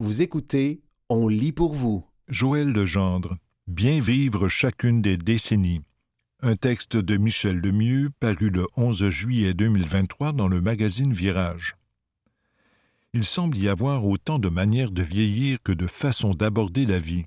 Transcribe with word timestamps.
Vous 0.00 0.22
écoutez 0.22 0.80
On 1.08 1.26
lit 1.26 1.50
pour 1.50 1.74
vous. 1.74 2.06
Joël 2.28 2.70
Legendre. 2.70 3.36
Bien 3.66 3.98
vivre 3.98 4.48
chacune 4.48 5.02
des 5.02 5.16
décennies. 5.16 5.82
Un 6.40 6.54
texte 6.54 6.96
de 6.96 7.16
Michel 7.16 7.56
Lemieux 7.56 8.10
paru 8.20 8.50
le 8.50 8.68
11 8.76 9.08
juillet 9.08 9.54
2023 9.54 10.30
dans 10.34 10.46
le 10.46 10.60
magazine 10.60 11.12
Virage. 11.12 11.74
Il 13.12 13.24
semble 13.24 13.58
y 13.58 13.68
avoir 13.68 14.06
autant 14.06 14.38
de 14.38 14.48
manières 14.48 14.92
de 14.92 15.02
vieillir 15.02 15.58
que 15.64 15.72
de 15.72 15.88
façons 15.88 16.32
d'aborder 16.32 16.86
la 16.86 17.00
vie. 17.00 17.24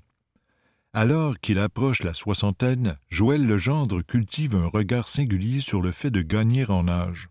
Alors 0.94 1.38
qu'il 1.40 1.58
approche 1.58 2.02
la 2.02 2.14
soixantaine, 2.14 2.96
Joël 3.10 3.46
Legendre 3.46 4.02
cultive 4.02 4.54
un 4.54 4.68
regard 4.68 5.08
singulier 5.08 5.60
sur 5.60 5.82
le 5.82 5.92
fait 5.92 6.10
de 6.10 6.22
gagner 6.22 6.64
en 6.70 6.88
âge. 6.88 7.26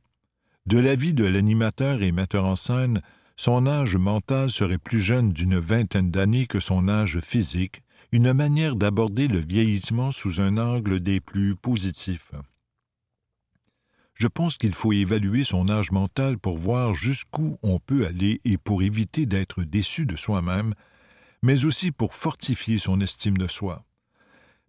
De 0.67 0.77
l'avis 0.77 1.15
de 1.15 1.25
l'animateur 1.25 2.03
et 2.03 2.11
metteur 2.11 2.45
en 2.45 2.55
scène, 2.55 3.01
son 3.43 3.65
âge 3.65 3.97
mental 3.97 4.51
serait 4.51 4.77
plus 4.77 4.99
jeune 4.99 5.33
d'une 5.33 5.57
vingtaine 5.57 6.11
d'années 6.11 6.45
que 6.45 6.59
son 6.59 6.87
âge 6.87 7.21
physique, 7.21 7.81
une 8.11 8.33
manière 8.33 8.75
d'aborder 8.75 9.27
le 9.27 9.39
vieillissement 9.39 10.11
sous 10.11 10.39
un 10.39 10.59
angle 10.59 10.99
des 10.99 11.19
plus 11.19 11.55
positifs. 11.55 12.33
Je 14.13 14.27
pense 14.27 14.59
qu'il 14.59 14.75
faut 14.75 14.93
évaluer 14.93 15.43
son 15.43 15.69
âge 15.69 15.91
mental 15.91 16.37
pour 16.37 16.59
voir 16.59 16.93
jusqu'où 16.93 17.57
on 17.63 17.79
peut 17.79 18.05
aller 18.05 18.41
et 18.45 18.59
pour 18.59 18.83
éviter 18.83 19.25
d'être 19.25 19.63
déçu 19.63 20.05
de 20.05 20.15
soi-même, 20.15 20.75
mais 21.41 21.65
aussi 21.65 21.91
pour 21.91 22.13
fortifier 22.13 22.77
son 22.77 23.01
estime 23.01 23.39
de 23.39 23.47
soi. 23.47 23.83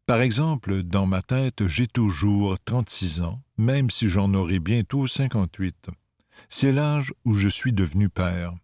Par 0.06 0.23
exemple, 0.23 0.83
dans 0.83 1.05
ma 1.05 1.20
tête, 1.20 1.66
j'ai 1.66 1.89
toujours 1.89 2.56
36 2.64 3.20
ans, 3.20 3.42
même 3.59 3.91
si 3.91 4.09
j'en 4.09 4.33
aurai 4.33 4.61
bientôt 4.61 5.06
58. 5.06 5.91
C'est 6.48 6.73
l'âge 6.73 7.12
où 7.27 7.34
je 7.34 7.50
suis 7.50 7.75
devenu 7.75 8.09
père. 8.09 8.55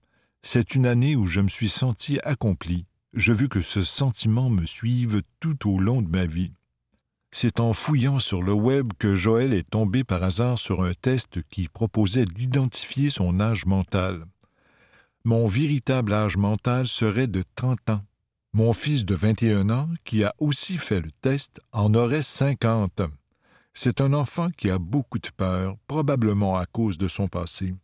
C'est 0.42 0.74
une 0.74 0.86
année 0.86 1.16
où 1.16 1.26
je 1.26 1.40
me 1.40 1.48
suis 1.48 1.68
senti 1.68 2.18
accompli. 2.22 2.86
Je 3.12 3.32
veux 3.32 3.48
que 3.48 3.62
ce 3.62 3.82
sentiment 3.82 4.50
me 4.50 4.66
suive 4.66 5.22
tout 5.40 5.68
au 5.68 5.78
long 5.78 6.02
de 6.02 6.08
ma 6.08 6.26
vie. 6.26 6.52
C'est 7.30 7.60
en 7.60 7.72
fouillant 7.72 8.18
sur 8.18 8.42
le 8.42 8.52
web 8.52 8.92
que 8.98 9.14
Joël 9.14 9.52
est 9.52 9.68
tombé 9.68 10.04
par 10.04 10.22
hasard 10.22 10.58
sur 10.58 10.82
un 10.82 10.94
test 10.94 11.42
qui 11.48 11.68
proposait 11.68 12.24
d'identifier 12.24 13.10
son 13.10 13.40
âge 13.40 13.66
mental. 13.66 14.24
Mon 15.24 15.46
véritable 15.46 16.14
âge 16.14 16.36
mental 16.36 16.86
serait 16.86 17.26
de 17.26 17.44
30 17.54 17.90
ans. 17.90 18.04
Mon 18.54 18.72
fils 18.72 19.04
de 19.04 19.14
21 19.14 19.68
ans, 19.68 19.90
qui 20.04 20.24
a 20.24 20.34
aussi 20.38 20.78
fait 20.78 21.00
le 21.00 21.10
test, 21.20 21.60
en 21.72 21.94
aurait 21.94 22.22
50. 22.22 23.02
C'est 23.74 24.00
un 24.00 24.14
enfant 24.14 24.48
qui 24.50 24.70
a 24.70 24.78
beaucoup 24.78 25.18
de 25.18 25.28
peur, 25.36 25.76
probablement 25.86 26.56
à 26.56 26.64
cause 26.64 26.96
de 26.96 27.08
son 27.08 27.28
passé. 27.28 27.74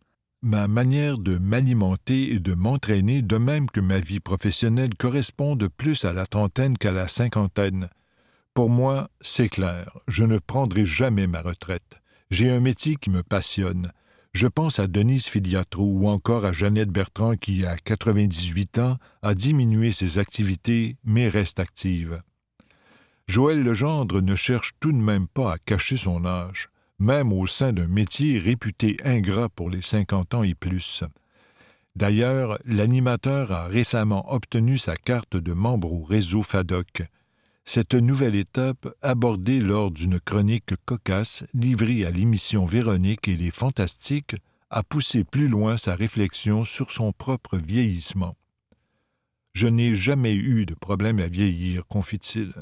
Ma 0.46 0.68
manière 0.68 1.16
de 1.16 1.38
m'alimenter 1.38 2.34
et 2.34 2.38
de 2.38 2.52
m'entraîner, 2.52 3.22
de 3.22 3.38
même 3.38 3.70
que 3.70 3.80
ma 3.80 3.98
vie 3.98 4.20
professionnelle, 4.20 4.92
correspondent 4.92 5.68
plus 5.68 6.04
à 6.04 6.12
la 6.12 6.26
trentaine 6.26 6.76
qu'à 6.76 6.92
la 6.92 7.08
cinquantaine. 7.08 7.88
Pour 8.52 8.68
moi, 8.68 9.08
c'est 9.22 9.48
clair, 9.48 9.98
je 10.06 10.22
ne 10.22 10.36
prendrai 10.36 10.84
jamais 10.84 11.26
ma 11.26 11.40
retraite. 11.40 11.98
J'ai 12.30 12.50
un 12.50 12.60
métier 12.60 12.96
qui 12.96 13.08
me 13.08 13.22
passionne. 13.22 13.90
Je 14.34 14.46
pense 14.46 14.78
à 14.80 14.86
Denise 14.86 15.24
Filiatro 15.24 15.82
ou 15.82 16.08
encore 16.08 16.44
à 16.44 16.52
Jeannette 16.52 16.90
Bertrand 16.90 17.36
qui, 17.36 17.64
à 17.64 17.78
98 17.78 18.78
ans, 18.80 18.98
a 19.22 19.34
diminué 19.34 19.92
ses 19.92 20.18
activités 20.18 20.98
mais 21.04 21.30
reste 21.30 21.58
active. 21.58 22.20
Joël 23.28 23.62
Legendre 23.62 24.20
ne 24.20 24.34
cherche 24.34 24.72
tout 24.78 24.92
de 24.92 24.98
même 24.98 25.26
pas 25.26 25.54
à 25.54 25.58
cacher 25.58 25.96
son 25.96 26.26
âge, 26.26 26.68
même 26.98 27.32
au 27.32 27.46
sein 27.46 27.72
d'un 27.72 27.88
métier 27.88 28.38
réputé 28.38 28.96
ingrat 29.04 29.48
pour 29.48 29.70
les 29.70 29.82
50 29.82 30.34
ans 30.34 30.42
et 30.42 30.54
plus. 30.54 31.04
D'ailleurs, 31.96 32.58
l'animateur 32.64 33.52
a 33.52 33.66
récemment 33.66 34.32
obtenu 34.32 34.78
sa 34.78 34.96
carte 34.96 35.36
de 35.36 35.52
membre 35.52 35.92
au 35.92 36.02
réseau 36.02 36.42
FADOC, 36.42 37.04
cette 37.66 37.94
nouvelle 37.94 38.34
étape, 38.34 38.94
abordée 39.00 39.58
lors 39.58 39.90
d'une 39.90 40.20
chronique 40.20 40.74
cocasse 40.84 41.44
livrée 41.54 42.04
à 42.04 42.10
l'émission 42.10 42.66
Véronique 42.66 43.26
et 43.26 43.36
les 43.36 43.50
Fantastiques, 43.50 44.36
a 44.68 44.82
poussé 44.82 45.24
plus 45.24 45.48
loin 45.48 45.78
sa 45.78 45.94
réflexion 45.94 46.64
sur 46.64 46.90
son 46.90 47.12
propre 47.12 47.56
vieillissement. 47.56 48.36
Je 49.54 49.66
n'ai 49.66 49.94
jamais 49.94 50.34
eu 50.34 50.66
de 50.66 50.74
problème 50.74 51.20
à 51.20 51.26
vieillir, 51.26 51.86
confie-t-il. 51.86 52.52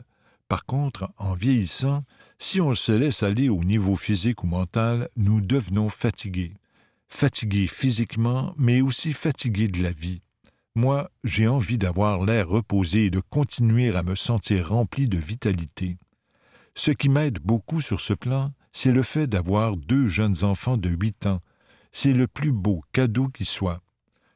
Par 0.47 0.67
contre, 0.67 1.11
en 1.19 1.35
vieillissant, 1.35 2.05
si 2.43 2.61
on 2.61 2.75
se 2.75 2.91
laisse 2.91 3.23
aller 3.23 3.49
au 3.49 3.63
niveau 3.63 3.95
physique 3.95 4.43
ou 4.43 4.49
mental, 4.49 5.09
nous 5.17 5.41
devenons 5.41 5.89
fatigués. 5.89 6.55
Fatigués 7.09 7.69
physiquement, 7.69 8.53
mais 8.59 8.81
aussi 8.81 9.13
fatigués 9.13 9.69
de 9.69 9.81
la 9.81 9.93
vie. 9.93 10.23
Moi, 10.75 11.09
j'ai 11.23 11.47
envie 11.47 11.79
d'avoir 11.79 12.25
l'air 12.25 12.49
reposé 12.49 13.07
et 13.07 13.11
de 13.11 13.21
continuer 13.21 13.95
à 13.95 14.03
me 14.03 14.17
sentir 14.17 14.71
rempli 14.71 15.09
de 15.09 15.19
vitalité. 15.19 15.99
Ce 16.75 16.91
qui 16.91 17.09
m'aide 17.09 17.39
beaucoup 17.39 17.81
sur 17.81 18.01
ce 18.01 18.13
plan, 18.13 18.53
c'est 18.73 18.93
le 18.93 19.05
fait 19.05 19.29
d'avoir 19.29 19.77
deux 19.77 20.09
jeunes 20.09 20.43
enfants 20.43 20.77
de 20.77 20.89
huit 20.89 21.27
ans. 21.27 21.41
C'est 21.93 22.13
le 22.13 22.27
plus 22.27 22.53
beau 22.53 22.83
cadeau 22.93 23.29
qui 23.29 23.45
soit. 23.45 23.83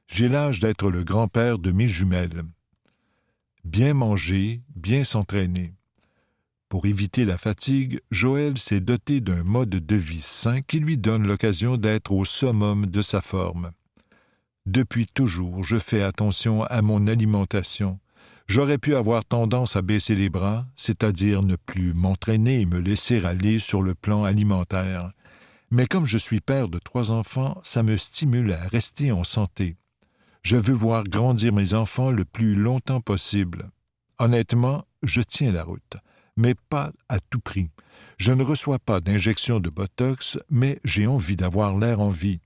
J'ai 0.06 0.28
l'âge 0.28 0.60
d'être 0.60 0.90
le 0.90 1.02
grand-père 1.02 1.58
de 1.58 1.72
mes 1.72 1.88
jumelles. 1.88 2.44
Bien 3.64 3.94
manger, 3.94 4.62
bien 4.76 5.02
s'entraîner. 5.02 5.74
Pour 6.68 6.86
éviter 6.86 7.24
la 7.24 7.38
fatigue, 7.38 8.00
Joël 8.10 8.58
s'est 8.58 8.80
doté 8.80 9.20
d'un 9.20 9.44
mode 9.44 9.70
de 9.70 9.96
vie 9.96 10.20
sain 10.20 10.62
qui 10.62 10.80
lui 10.80 10.98
donne 10.98 11.26
l'occasion 11.26 11.76
d'être 11.76 12.10
au 12.10 12.24
summum 12.24 12.86
de 12.86 13.02
sa 13.02 13.20
forme. 13.20 13.70
Depuis 14.66 15.06
toujours, 15.06 15.62
je 15.62 15.78
fais 15.78 16.02
attention 16.02 16.64
à 16.64 16.82
mon 16.82 17.06
alimentation. 17.06 18.00
J'aurais 18.48 18.78
pu 18.78 18.96
avoir 18.96 19.24
tendance 19.24 19.76
à 19.76 19.82
baisser 19.82 20.16
les 20.16 20.28
bras, 20.28 20.66
c'est-à-dire 20.74 21.42
ne 21.42 21.54
plus 21.54 21.94
m'entraîner 21.94 22.60
et 22.60 22.66
me 22.66 22.80
laisser 22.80 23.24
aller 23.24 23.60
sur 23.60 23.80
le 23.80 23.94
plan 23.94 24.24
alimentaire. 24.24 25.12
Mais 25.70 25.86
comme 25.86 26.06
je 26.06 26.18
suis 26.18 26.40
père 26.40 26.68
de 26.68 26.78
trois 26.80 27.12
enfants, 27.12 27.60
ça 27.62 27.84
me 27.84 27.96
stimule 27.96 28.52
à 28.52 28.66
rester 28.68 29.12
en 29.12 29.22
santé. 29.22 29.76
Je 30.42 30.56
veux 30.56 30.74
voir 30.74 31.04
grandir 31.04 31.52
mes 31.52 31.74
enfants 31.74 32.10
le 32.10 32.24
plus 32.24 32.56
longtemps 32.56 33.00
possible. 33.00 33.70
Honnêtement, 34.18 34.84
je 35.02 35.22
tiens 35.22 35.52
la 35.52 35.64
route, 35.64 35.96
mais 36.36 36.54
pas 36.54 36.92
à 37.08 37.20
tout 37.20 37.40
prix. 37.40 37.70
Je 38.18 38.32
ne 38.32 38.42
reçois 38.42 38.78
pas 38.78 39.00
d'injection 39.00 39.60
de 39.60 39.70
Botox, 39.70 40.38
mais 40.50 40.80
j'ai 40.84 41.06
envie 41.06 41.36
d'avoir 41.36 41.76
l'air 41.76 42.00
en 42.00 42.10
vie. 42.10 42.40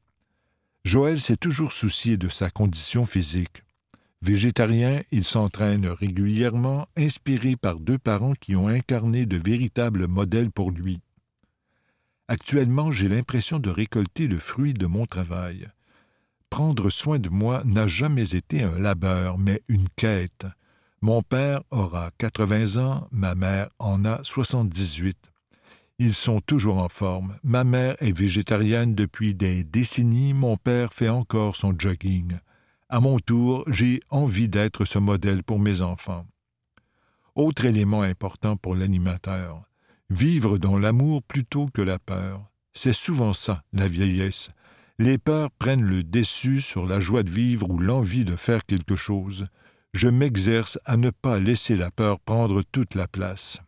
Joël 0.85 1.21
s'est 1.21 1.37
toujours 1.37 1.73
soucié 1.73 2.17
de 2.17 2.29
sa 2.29 2.51
condition 2.51 3.05
physique. 3.05 3.63
Végétarien, 4.23 5.01
il 5.13 5.25
s'entraîne 5.25 5.87
régulièrement, 5.87 6.87
inspiré 6.97 7.57
par 7.57 7.79
deux 7.79 7.99
parents 7.99 8.35
qui 8.35 8.55
ont 8.57 8.69
incarné 8.69 9.27
de 9.27 9.37
véritables 9.37 10.07
modèles 10.07 10.51
pour 10.51 10.71
lui. 10.71 11.01
Actuellement, 12.29 12.93
j'ai 12.93 13.09
l'impression 13.09 13.59
de 13.59 13.71
récolter 13.71 14.27
le 14.27 14.39
fruit 14.39 14.75
de 14.75 14.87
mon 14.87 15.07
travail. 15.07 15.69
Prendre 16.51 16.91
soin 16.91 17.19
de 17.19 17.29
moi 17.29 17.63
n'a 17.65 17.87
jamais 17.87 18.35
été 18.35 18.63
un 18.63 18.79
labeur, 18.79 19.39
mais 19.39 19.63
une 19.69 19.89
quête. 19.97 20.47
Mon 21.03 21.23
père 21.23 21.63
aura 21.71 22.11
80 22.19 22.77
ans, 22.77 23.09
ma 23.11 23.35
mère 23.35 23.69
en 23.79 24.05
a 24.05 24.23
78. 24.23 25.17
Ils 25.99 26.13
sont 26.13 26.43
toujours 26.43 26.77
en 26.77 26.91
forme. 26.91 27.39
Ma 27.43 27.65
mère 27.65 27.97
est 28.01 28.13
végétarienne 28.13 28.95
depuis 28.95 29.35
des 29.35 29.65
décennies, 29.65 30.35
mon 30.35 30.59
père 30.59 30.93
fait 30.93 31.09
encore 31.09 31.57
son 31.57 31.75
jogging. 31.79 32.39
À 32.91 33.01
mon 33.01 33.19
tour, 33.19 33.65
j'ai 33.67 34.01
envie 34.11 34.51
d'être 34.51 34.85
ce 34.85 34.99
modèle 34.99 35.43
pour 35.43 35.59
mes 35.59 35.81
enfants. 35.81 36.27
Autre 37.35 37.65
élément 37.65 38.03
important 38.03 38.59
pour 38.59 38.75
l'animateur, 38.75 39.63
vivre 40.11 40.59
dans 40.59 40.77
l'amour 40.77 41.23
plutôt 41.23 41.65
que 41.73 41.81
la 41.81 41.99
peur. 41.99 42.43
C'est 42.75 42.93
souvent 42.93 43.33
ça, 43.33 43.63
la 43.73 43.89
vieillesse. 43.89 44.51
Les 44.99 45.17
peurs 45.17 45.51
prennent 45.53 45.85
le 45.85 46.03
dessus 46.03 46.61
sur 46.61 46.85
la 46.85 47.01
joie 47.01 47.23
de 47.23 47.31
vivre 47.31 47.71
ou 47.71 47.79
l'envie 47.79 48.27
de 48.27 48.37
faire 48.37 48.67
quelque 48.67 48.97
chose. 48.97 49.47
Je 49.93 50.09
m'exerce 50.09 50.79
à 50.85 50.97
ne 50.97 51.11
pas 51.11 51.39
laisser 51.39 51.77
la 51.77 51.91
peur 51.91 52.21
prendre 52.21 52.63
toute 52.63 52.95
la 52.95 53.09
place 53.09 53.61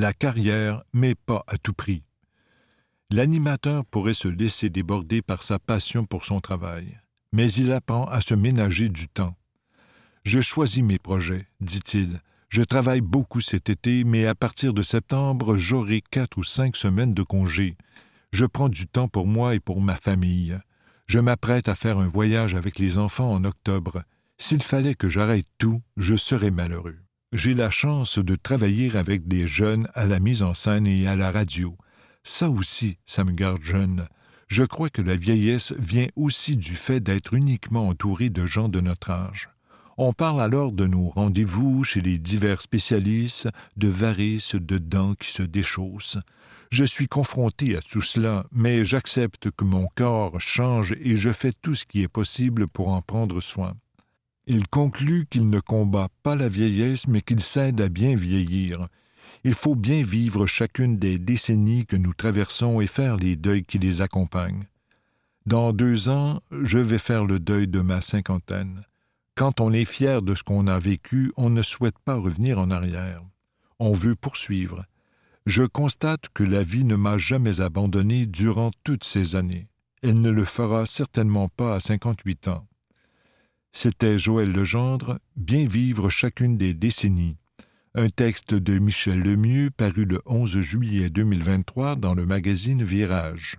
la 0.00 0.12
carrière, 0.12 0.82
mais 0.92 1.14
pas 1.14 1.44
à 1.46 1.58
tout 1.58 1.74
prix. 1.74 2.02
L'animateur 3.10 3.84
pourrait 3.84 4.14
se 4.14 4.28
laisser 4.28 4.70
déborder 4.70 5.20
par 5.20 5.42
sa 5.42 5.58
passion 5.58 6.06
pour 6.06 6.24
son 6.24 6.40
travail, 6.40 6.98
mais 7.32 7.52
il 7.52 7.72
apprend 7.72 8.04
à 8.04 8.20
se 8.20 8.34
ménager 8.34 8.88
du 8.88 9.08
temps. 9.08 9.36
Je 10.24 10.40
choisis 10.40 10.82
mes 10.82 10.98
projets, 10.98 11.46
dit-il. 11.60 12.20
Je 12.48 12.62
travaille 12.62 13.00
beaucoup 13.00 13.40
cet 13.40 13.68
été, 13.68 14.04
mais 14.04 14.26
à 14.26 14.34
partir 14.34 14.72
de 14.72 14.82
septembre, 14.82 15.56
j'aurai 15.56 16.02
quatre 16.10 16.38
ou 16.38 16.44
cinq 16.44 16.76
semaines 16.76 17.14
de 17.14 17.22
congé. 17.22 17.76
Je 18.32 18.46
prends 18.46 18.68
du 18.68 18.86
temps 18.86 19.08
pour 19.08 19.26
moi 19.26 19.54
et 19.54 19.60
pour 19.60 19.80
ma 19.80 19.96
famille. 19.96 20.58
Je 21.06 21.18
m'apprête 21.18 21.68
à 21.68 21.74
faire 21.74 21.98
un 21.98 22.08
voyage 22.08 22.54
avec 22.54 22.78
les 22.78 22.96
enfants 22.96 23.32
en 23.32 23.44
octobre. 23.44 24.02
S'il 24.42 24.62
fallait 24.62 24.94
que 24.94 25.10
j'arrête 25.10 25.46
tout, 25.58 25.82
je 25.98 26.16
serais 26.16 26.50
malheureux. 26.50 26.96
J'ai 27.32 27.52
la 27.52 27.68
chance 27.68 28.18
de 28.18 28.36
travailler 28.36 28.96
avec 28.96 29.28
des 29.28 29.46
jeunes 29.46 29.86
à 29.94 30.06
la 30.06 30.18
mise 30.18 30.42
en 30.42 30.54
scène 30.54 30.86
et 30.86 31.06
à 31.06 31.14
la 31.14 31.30
radio. 31.30 31.76
Ça 32.24 32.48
aussi, 32.48 32.96
ça 33.04 33.22
me 33.22 33.32
garde 33.32 33.62
jeune. 33.62 34.08
Je 34.48 34.64
crois 34.64 34.88
que 34.88 35.02
la 35.02 35.14
vieillesse 35.14 35.74
vient 35.78 36.08
aussi 36.16 36.56
du 36.56 36.74
fait 36.74 37.00
d'être 37.00 37.34
uniquement 37.34 37.86
entouré 37.86 38.30
de 38.30 38.46
gens 38.46 38.70
de 38.70 38.80
notre 38.80 39.10
âge. 39.10 39.50
On 39.98 40.14
parle 40.14 40.40
alors 40.40 40.72
de 40.72 40.86
nos 40.86 41.08
rendez-vous 41.08 41.84
chez 41.84 42.00
les 42.00 42.16
divers 42.16 42.62
spécialistes, 42.62 43.50
de 43.76 43.88
varices, 43.88 44.54
de 44.54 44.78
dents 44.78 45.14
qui 45.14 45.30
se 45.30 45.42
déchaussent. 45.42 46.18
Je 46.72 46.84
suis 46.84 47.08
confronté 47.08 47.76
à 47.76 47.82
tout 47.82 48.02
cela, 48.02 48.46
mais 48.52 48.86
j'accepte 48.86 49.50
que 49.50 49.64
mon 49.64 49.86
corps 49.94 50.40
change 50.40 50.96
et 50.98 51.16
je 51.16 51.30
fais 51.30 51.52
tout 51.52 51.74
ce 51.74 51.84
qui 51.84 52.02
est 52.02 52.08
possible 52.08 52.66
pour 52.68 52.88
en 52.88 53.02
prendre 53.02 53.42
soin. 53.42 53.74
Il 54.52 54.66
conclut 54.66 55.26
qu'il 55.30 55.48
ne 55.48 55.60
combat 55.60 56.08
pas 56.24 56.34
la 56.34 56.48
vieillesse, 56.48 57.06
mais 57.06 57.20
qu'il 57.20 57.40
s'aide 57.40 57.80
à 57.80 57.88
bien 57.88 58.16
vieillir. 58.16 58.80
Il 59.44 59.54
faut 59.54 59.76
bien 59.76 60.02
vivre 60.02 60.44
chacune 60.44 60.98
des 60.98 61.20
décennies 61.20 61.86
que 61.86 61.94
nous 61.94 62.12
traversons 62.12 62.80
et 62.80 62.88
faire 62.88 63.14
les 63.14 63.36
deuils 63.36 63.64
qui 63.64 63.78
les 63.78 64.02
accompagnent. 64.02 64.66
Dans 65.46 65.72
deux 65.72 66.08
ans, 66.08 66.40
je 66.50 66.80
vais 66.80 66.98
faire 66.98 67.26
le 67.26 67.38
deuil 67.38 67.68
de 67.68 67.80
ma 67.80 68.02
cinquantaine. 68.02 68.82
Quand 69.36 69.60
on 69.60 69.72
est 69.72 69.84
fier 69.84 70.20
de 70.20 70.34
ce 70.34 70.42
qu'on 70.42 70.66
a 70.66 70.80
vécu, 70.80 71.32
on 71.36 71.48
ne 71.48 71.62
souhaite 71.62 72.00
pas 72.00 72.16
revenir 72.16 72.58
en 72.58 72.72
arrière. 72.72 73.22
On 73.78 73.92
veut 73.92 74.16
poursuivre. 74.16 74.84
Je 75.46 75.62
constate 75.62 76.28
que 76.34 76.42
la 76.42 76.64
vie 76.64 76.84
ne 76.84 76.96
m'a 76.96 77.18
jamais 77.18 77.60
abandonné 77.60 78.26
durant 78.26 78.72
toutes 78.82 79.04
ces 79.04 79.36
années. 79.36 79.68
Elle 80.02 80.20
ne 80.20 80.30
le 80.30 80.44
fera 80.44 80.86
certainement 80.86 81.48
pas 81.48 81.76
à 81.76 81.78
cinquante-huit 81.78 82.48
ans. 82.48 82.66
C'était 83.72 84.18
Joël 84.18 84.52
Legendre, 84.52 85.18
Bien 85.36 85.66
vivre 85.66 86.08
chacune 86.10 86.58
des 86.58 86.74
décennies. 86.74 87.36
Un 87.94 88.08
texte 88.08 88.54
de 88.54 88.78
Michel 88.78 89.20
Lemieux 89.20 89.70
paru 89.70 90.04
le 90.04 90.20
11 90.26 90.60
juillet 90.60 91.10
2023 91.10 91.96
dans 91.96 92.14
le 92.14 92.26
magazine 92.26 92.84
Virage. 92.84 93.58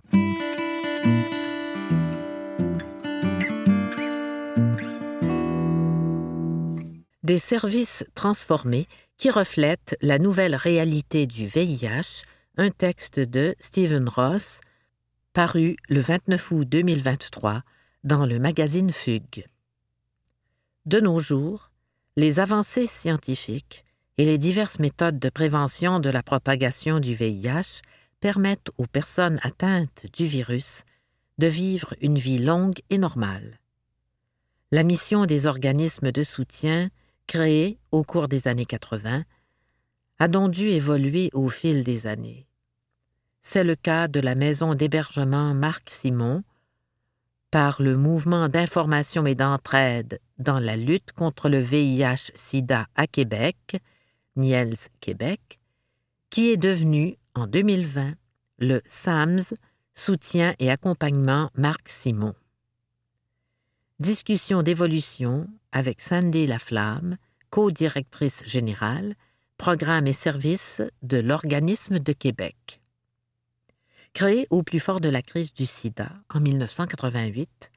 des 7.22 7.38
services 7.38 8.04
transformés 8.14 8.86
qui 9.16 9.30
reflètent 9.30 9.96
la 10.00 10.18
nouvelle 10.18 10.56
réalité 10.56 11.26
du 11.26 11.46
VIH, 11.46 12.24
un 12.56 12.70
texte 12.70 13.20
de 13.20 13.54
Stephen 13.60 14.08
Ross, 14.08 14.60
paru 15.32 15.76
le 15.88 16.00
29 16.00 16.50
août 16.50 16.68
2023 16.68 17.62
dans 18.04 18.26
le 18.26 18.38
magazine 18.38 18.92
Fugue. 18.92 19.46
De 20.86 21.00
nos 21.00 21.20
jours, 21.20 21.70
les 22.16 22.40
avancées 22.40 22.86
scientifiques 22.86 23.84
et 24.18 24.24
les 24.24 24.38
diverses 24.38 24.78
méthodes 24.78 25.18
de 25.18 25.28
prévention 25.30 26.00
de 26.00 26.10
la 26.10 26.22
propagation 26.22 27.00
du 27.00 27.14
VIH 27.14 27.82
permettent 28.20 28.70
aux 28.78 28.86
personnes 28.86 29.40
atteintes 29.42 30.06
du 30.12 30.26
virus 30.26 30.84
de 31.38 31.46
vivre 31.46 31.94
une 32.00 32.18
vie 32.18 32.38
longue 32.38 32.80
et 32.90 32.98
normale. 32.98 33.58
La 34.70 34.82
mission 34.82 35.26
des 35.26 35.46
organismes 35.46 36.12
de 36.12 36.22
soutien 36.22 36.88
créé 37.26 37.78
au 37.90 38.02
cours 38.02 38.28
des 38.28 38.48
années 38.48 38.66
80, 38.66 39.24
a 40.18 40.28
donc 40.28 40.50
dû 40.50 40.68
évoluer 40.68 41.30
au 41.32 41.48
fil 41.48 41.82
des 41.82 42.06
années. 42.06 42.46
C'est 43.42 43.64
le 43.64 43.74
cas 43.74 44.06
de 44.08 44.20
la 44.20 44.34
maison 44.34 44.74
d'hébergement 44.74 45.54
Marc 45.54 45.90
Simon, 45.90 46.44
par 47.52 47.82
le 47.82 47.98
mouvement 47.98 48.48
d'information 48.48 49.26
et 49.26 49.34
d'entraide 49.34 50.18
dans 50.38 50.58
la 50.58 50.76
lutte 50.76 51.12
contre 51.12 51.50
le 51.50 51.58
VIH-Sida 51.58 52.86
à 52.96 53.06
Québec, 53.06 53.76
Niels 54.36 54.88
Québec, 55.00 55.60
qui 56.30 56.48
est 56.48 56.56
devenu, 56.56 57.14
en 57.34 57.46
2020, 57.46 58.14
le 58.58 58.80
SAMS, 58.88 59.54
soutien 59.94 60.54
et 60.58 60.70
accompagnement 60.70 61.50
Marc 61.54 61.90
Simon. 61.90 62.34
Discussion 64.00 64.62
d'évolution 64.62 65.42
avec 65.72 66.00
Sandy 66.00 66.46
Laflamme, 66.46 67.18
co-directrice 67.50 68.42
générale, 68.46 69.14
programme 69.58 70.06
et 70.06 70.14
services 70.14 70.80
de 71.02 71.18
l'organisme 71.18 71.98
de 71.98 72.12
Québec. 72.14 72.81
Créée 74.14 74.46
au 74.50 74.62
plus 74.62 74.80
fort 74.80 75.00
de 75.00 75.08
la 75.08 75.22
crise 75.22 75.54
du 75.54 75.64
sida 75.64 76.12
en 76.32 76.40
1988, 76.40 77.70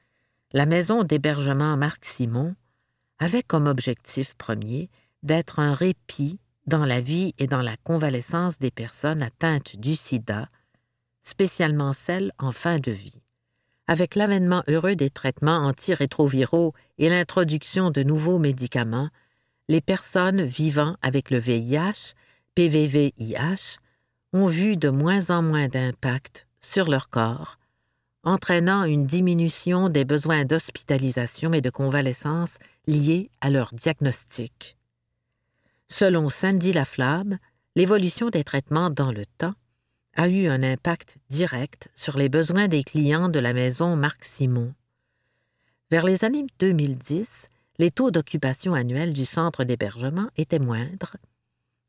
la 0.52 0.66
maison 0.66 1.02
d'hébergement 1.02 1.76
Marc 1.76 2.04
Simon 2.04 2.54
avait 3.18 3.42
comme 3.42 3.66
objectif 3.66 4.34
premier 4.34 4.90
d'être 5.22 5.60
un 5.60 5.72
répit 5.72 6.38
dans 6.66 6.84
la 6.84 7.00
vie 7.00 7.34
et 7.38 7.46
dans 7.46 7.62
la 7.62 7.76
convalescence 7.78 8.58
des 8.58 8.70
personnes 8.70 9.22
atteintes 9.22 9.76
du 9.76 9.96
sida, 9.96 10.48
spécialement 11.22 11.94
celles 11.94 12.32
en 12.38 12.52
fin 12.52 12.78
de 12.78 12.90
vie. 12.90 13.22
Avec 13.88 14.14
l'avènement 14.14 14.62
heureux 14.68 14.94
des 14.94 15.10
traitements 15.10 15.58
antirétroviraux 15.58 16.74
et 16.98 17.08
l'introduction 17.08 17.90
de 17.90 18.02
nouveaux 18.02 18.38
médicaments, 18.38 19.08
les 19.68 19.80
personnes 19.80 20.42
vivant 20.42 20.96
avec 21.02 21.30
le 21.30 21.38
VIH, 21.38 22.14
PVVIH, 22.54 23.78
ont 24.32 24.46
vu 24.46 24.76
de 24.76 24.88
moins 24.88 25.30
en 25.30 25.42
moins 25.42 25.68
d'impact 25.68 26.46
sur 26.60 26.88
leur 26.90 27.08
corps, 27.10 27.56
entraînant 28.24 28.84
une 28.84 29.06
diminution 29.06 29.88
des 29.88 30.04
besoins 30.04 30.44
d'hospitalisation 30.44 31.52
et 31.52 31.60
de 31.60 31.70
convalescence 31.70 32.58
liés 32.86 33.30
à 33.40 33.50
leur 33.50 33.72
diagnostic. 33.72 34.76
Selon 35.88 36.28
Sandy 36.28 36.72
Laflamme, 36.72 37.38
l'évolution 37.76 38.30
des 38.30 38.42
traitements 38.42 38.90
dans 38.90 39.12
le 39.12 39.24
temps 39.38 39.54
a 40.16 40.28
eu 40.28 40.48
un 40.48 40.62
impact 40.62 41.18
direct 41.30 41.88
sur 41.94 42.18
les 42.18 42.28
besoins 42.28 42.68
des 42.68 42.82
clients 42.82 43.28
de 43.28 43.38
la 43.38 43.52
maison 43.52 43.94
Marc 43.96 44.24
Simon. 44.24 44.72
Vers 45.90 46.04
les 46.04 46.24
années 46.24 46.46
2010, 46.58 47.48
les 47.78 47.90
taux 47.90 48.10
d'occupation 48.10 48.74
annuels 48.74 49.12
du 49.12 49.24
centre 49.24 49.62
d'hébergement 49.62 50.28
étaient 50.36 50.58
moindres 50.58 51.16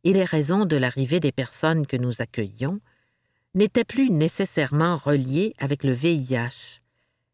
et 0.08 0.14
les 0.14 0.24
raisons 0.24 0.64
de 0.64 0.78
l'arrivée 0.78 1.20
des 1.20 1.34
personnes 1.34 1.86
que 1.86 1.98
nous 1.98 2.22
accueillions 2.22 2.76
n'étaient 3.56 3.84
plus 3.84 4.10
nécessairement 4.10 4.96
reliées 4.96 5.54
avec 5.58 5.84
le 5.84 5.92
VIH. 5.92 6.82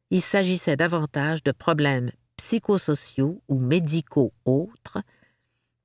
Il 0.10 0.22
s'agissait 0.22 0.76
davantage 0.76 1.44
de 1.44 1.52
problèmes 1.52 2.10
psychosociaux 2.36 3.44
ou 3.48 3.60
médicaux 3.60 4.34
autres 4.46 4.98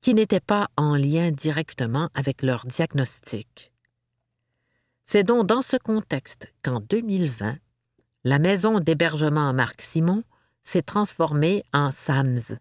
qui 0.00 0.14
n'étaient 0.14 0.40
pas 0.40 0.68
en 0.78 0.96
lien 0.96 1.30
directement 1.30 2.08
avec 2.14 2.40
leur 2.40 2.64
diagnostic. 2.64 3.70
C'est 5.04 5.24
donc 5.24 5.46
dans 5.46 5.60
ce 5.60 5.76
contexte 5.76 6.50
qu'en 6.62 6.80
2020, 6.80 7.58
la 8.24 8.38
maison 8.38 8.80
d'hébergement 8.80 9.52
Marc 9.52 9.82
Simon 9.82 10.24
s'est 10.64 10.80
transformée 10.80 11.64
en 11.74 11.90
SAMS, 11.90 12.56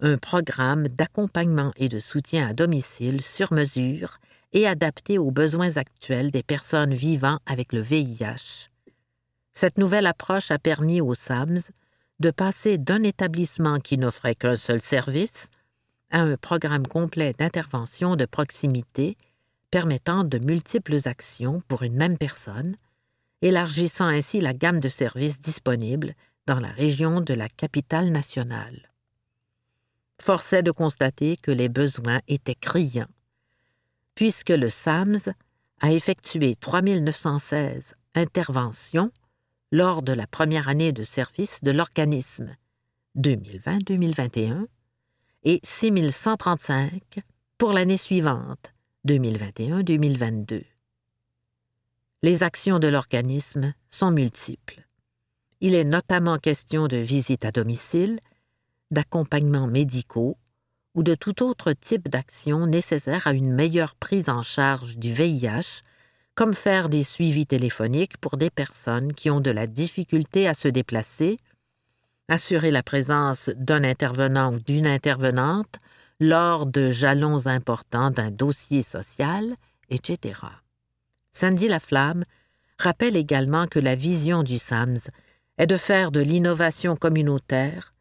un 0.00 0.18
programme 0.18 0.88
d'accompagnement 0.88 1.72
et 1.76 1.88
de 1.88 1.98
soutien 1.98 2.48
à 2.48 2.52
domicile 2.52 3.22
sur 3.22 3.52
mesure 3.52 4.18
et 4.52 4.66
adapté 4.66 5.18
aux 5.18 5.30
besoins 5.30 5.76
actuels 5.76 6.30
des 6.30 6.42
personnes 6.42 6.94
vivant 6.94 7.38
avec 7.46 7.72
le 7.72 7.80
VIH. 7.80 8.70
Cette 9.52 9.78
nouvelle 9.78 10.06
approche 10.06 10.50
a 10.50 10.58
permis 10.58 11.00
aux 11.00 11.14
SAMS 11.14 11.70
de 12.20 12.30
passer 12.30 12.78
d'un 12.78 13.02
établissement 13.02 13.78
qui 13.78 13.98
n'offrait 13.98 14.34
qu'un 14.34 14.56
seul 14.56 14.80
service 14.80 15.48
à 16.10 16.20
un 16.20 16.36
programme 16.36 16.86
complet 16.86 17.34
d'intervention 17.38 18.16
de 18.16 18.26
proximité 18.26 19.16
permettant 19.70 20.24
de 20.24 20.38
multiples 20.38 20.96
actions 21.06 21.62
pour 21.68 21.82
une 21.82 21.96
même 21.96 22.16
personne, 22.16 22.76
élargissant 23.42 24.06
ainsi 24.06 24.40
la 24.40 24.54
gamme 24.54 24.80
de 24.80 24.88
services 24.88 25.40
disponibles 25.40 26.14
dans 26.46 26.60
la 26.60 26.68
région 26.68 27.20
de 27.20 27.34
la 27.34 27.48
capitale 27.48 28.10
nationale. 28.10 28.90
Force 30.20 30.52
est 30.52 30.62
de 30.62 30.70
constater 30.70 31.36
que 31.36 31.50
les 31.50 31.68
besoins 31.68 32.20
étaient 32.26 32.54
criants, 32.54 33.08
puisque 34.14 34.50
le 34.50 34.68
SAMS 34.68 35.32
a 35.80 35.92
effectué 35.92 36.56
3916 36.56 37.94
interventions 38.14 39.10
lors 39.72 40.02
de 40.02 40.12
la 40.12 40.26
première 40.26 40.68
année 40.68 40.92
de 40.92 41.02
service 41.02 41.62
de 41.62 41.70
l'organisme 41.70 42.56
2020-2021 43.18 44.66
et 45.44 45.60
6135 45.62 47.20
pour 47.58 47.72
l'année 47.72 47.96
suivante 47.96 48.72
2021-2022. 49.06 50.64
Les 52.22 52.42
actions 52.42 52.78
de 52.78 52.88
l'organisme 52.88 53.74
sont 53.90 54.10
multiples. 54.10 54.82
Il 55.60 55.74
est 55.74 55.84
notamment 55.84 56.38
question 56.38 56.86
de 56.88 56.96
visites 56.96 57.44
à 57.44 57.52
domicile, 57.52 58.18
d'accompagnements 58.90 59.66
médicaux 59.66 60.36
ou 60.94 61.02
de 61.02 61.14
tout 61.14 61.42
autre 61.42 61.72
type 61.72 62.08
d'action 62.08 62.66
nécessaire 62.66 63.26
à 63.26 63.32
une 63.32 63.52
meilleure 63.52 63.94
prise 63.94 64.28
en 64.28 64.42
charge 64.42 64.96
du 64.96 65.12
VIH, 65.12 65.82
comme 66.34 66.54
faire 66.54 66.88
des 66.88 67.02
suivis 67.02 67.46
téléphoniques 67.46 68.16
pour 68.18 68.36
des 68.36 68.50
personnes 68.50 69.12
qui 69.12 69.30
ont 69.30 69.40
de 69.40 69.50
la 69.50 69.66
difficulté 69.66 70.48
à 70.48 70.54
se 70.54 70.68
déplacer, 70.68 71.36
assurer 72.28 72.70
la 72.70 72.82
présence 72.82 73.50
d'un 73.56 73.84
intervenant 73.84 74.54
ou 74.54 74.58
d'une 74.58 74.86
intervenante 74.86 75.76
lors 76.18 76.66
de 76.66 76.90
jalons 76.90 77.46
importants 77.46 78.10
d'un 78.10 78.30
dossier 78.30 78.82
social, 78.82 79.54
etc. 79.90 80.40
Sandy 81.32 81.68
Laflamme 81.68 82.22
rappelle 82.78 83.16
également 83.16 83.66
que 83.66 83.78
la 83.78 83.94
vision 83.94 84.42
du 84.42 84.58
SAMS 84.58 85.10
est 85.58 85.66
de 85.66 85.76
faire 85.76 86.10
de 86.10 86.20
l'innovation 86.20 86.96
communautaire 86.96 87.94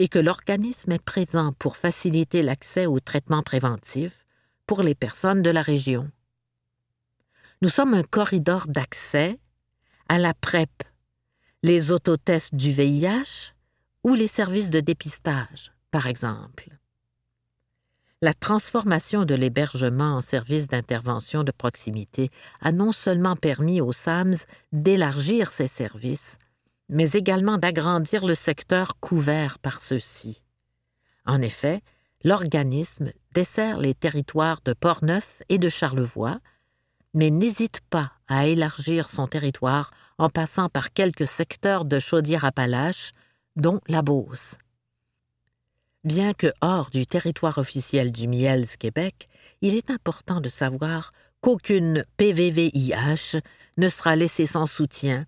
et 0.00 0.08
que 0.08 0.18
l'organisme 0.18 0.92
est 0.92 1.04
présent 1.04 1.52
pour 1.58 1.76
faciliter 1.76 2.40
l'accès 2.42 2.86
aux 2.86 3.00
traitements 3.00 3.42
préventifs 3.42 4.24
pour 4.66 4.82
les 4.82 4.94
personnes 4.94 5.42
de 5.42 5.50
la 5.50 5.60
région. 5.60 6.10
Nous 7.60 7.68
sommes 7.68 7.92
un 7.92 8.02
corridor 8.02 8.66
d'accès 8.66 9.38
à 10.08 10.18
la 10.18 10.32
PrEP, 10.32 10.70
les 11.62 11.92
autotests 11.92 12.54
du 12.54 12.72
VIH 12.72 13.52
ou 14.02 14.14
les 14.14 14.26
services 14.26 14.70
de 14.70 14.80
dépistage, 14.80 15.70
par 15.90 16.06
exemple. 16.06 16.70
La 18.22 18.32
transformation 18.32 19.26
de 19.26 19.34
l'hébergement 19.34 20.16
en 20.16 20.22
service 20.22 20.68
d'intervention 20.68 21.44
de 21.44 21.52
proximité 21.52 22.30
a 22.62 22.72
non 22.72 22.92
seulement 22.92 23.36
permis 23.36 23.82
aux 23.82 23.92
SAMS 23.92 24.46
d'élargir 24.72 25.52
ses 25.52 25.66
services, 25.66 26.38
mais 26.90 27.12
également 27.12 27.56
d'agrandir 27.56 28.26
le 28.26 28.34
secteur 28.34 28.98
couvert 28.98 29.58
par 29.60 29.80
ceux-ci. 29.80 30.42
En 31.24 31.40
effet, 31.40 31.82
l'organisme 32.24 33.12
dessert 33.32 33.78
les 33.78 33.94
territoires 33.94 34.60
de 34.64 34.72
Portneuf 34.72 35.42
et 35.48 35.58
de 35.58 35.68
Charlevoix, 35.68 36.36
mais 37.14 37.30
n'hésite 37.30 37.80
pas 37.90 38.12
à 38.28 38.46
élargir 38.46 39.08
son 39.08 39.28
territoire 39.28 39.92
en 40.18 40.28
passant 40.28 40.68
par 40.68 40.92
quelques 40.92 41.28
secteurs 41.28 41.84
de 41.84 41.98
Chaudière-Appalaches, 41.98 43.12
dont 43.56 43.80
la 43.86 44.02
Beauce. 44.02 44.56
Bien 46.02 46.34
que 46.34 46.52
hors 46.60 46.90
du 46.90 47.06
territoire 47.06 47.58
officiel 47.58 48.10
du 48.10 48.26
MIELS 48.26 48.76
Québec, 48.78 49.28
il 49.60 49.76
est 49.76 49.90
important 49.90 50.40
de 50.40 50.48
savoir 50.48 51.12
qu'aucune 51.40 52.04
PVVIH 52.16 53.40
ne 53.76 53.88
sera 53.88 54.16
laissée 54.16 54.46
sans 54.46 54.66
soutien 54.66 55.26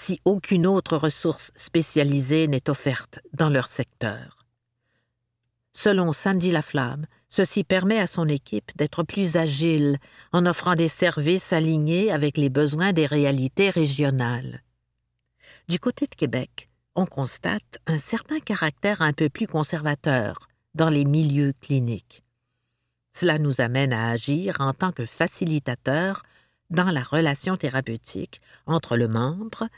si 0.00 0.18
aucune 0.24 0.66
autre 0.66 0.96
ressource 0.96 1.52
spécialisée 1.56 2.48
n'est 2.48 2.70
offerte 2.70 3.18
dans 3.34 3.50
leur 3.50 3.66
secteur. 3.66 4.38
Selon 5.74 6.14
Sandy 6.14 6.50
Laflamme, 6.50 7.04
ceci 7.28 7.64
permet 7.64 8.00
à 8.00 8.06
son 8.06 8.26
équipe 8.26 8.74
d'être 8.76 9.02
plus 9.02 9.36
agile 9.36 9.98
en 10.32 10.46
offrant 10.46 10.74
des 10.74 10.88
services 10.88 11.52
alignés 11.52 12.10
avec 12.10 12.38
les 12.38 12.48
besoins 12.48 12.94
des 12.94 13.04
réalités 13.04 13.68
régionales. 13.68 14.62
Du 15.68 15.78
côté 15.78 16.06
de 16.06 16.14
Québec, 16.14 16.70
on 16.94 17.04
constate 17.04 17.78
un 17.86 17.98
certain 17.98 18.40
caractère 18.40 19.02
un 19.02 19.12
peu 19.12 19.28
plus 19.28 19.46
conservateur 19.46 20.48
dans 20.74 20.88
les 20.88 21.04
milieux 21.04 21.52
cliniques. 21.60 22.22
Cela 23.12 23.38
nous 23.38 23.60
amène 23.60 23.92
à 23.92 24.08
agir 24.08 24.62
en 24.62 24.72
tant 24.72 24.92
que 24.92 25.04
facilitateur 25.04 26.22
dans 26.70 26.90
la 26.90 27.02
relation 27.02 27.58
thérapeutique 27.58 28.40
entre 28.66 28.96
le 28.96 29.08
membre 29.08 29.68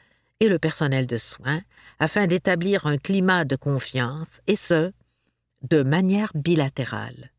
et 0.40 0.48
le 0.48 0.58
personnel 0.58 1.06
de 1.06 1.18
soins 1.18 1.62
afin 1.98 2.26
d'établir 2.26 2.86
un 2.86 2.98
climat 2.98 3.44
de 3.44 3.56
confiance, 3.56 4.40
et 4.46 4.56
ce, 4.56 4.90
de 5.62 5.82
manière 5.82 6.32
bilatérale. 6.34 7.30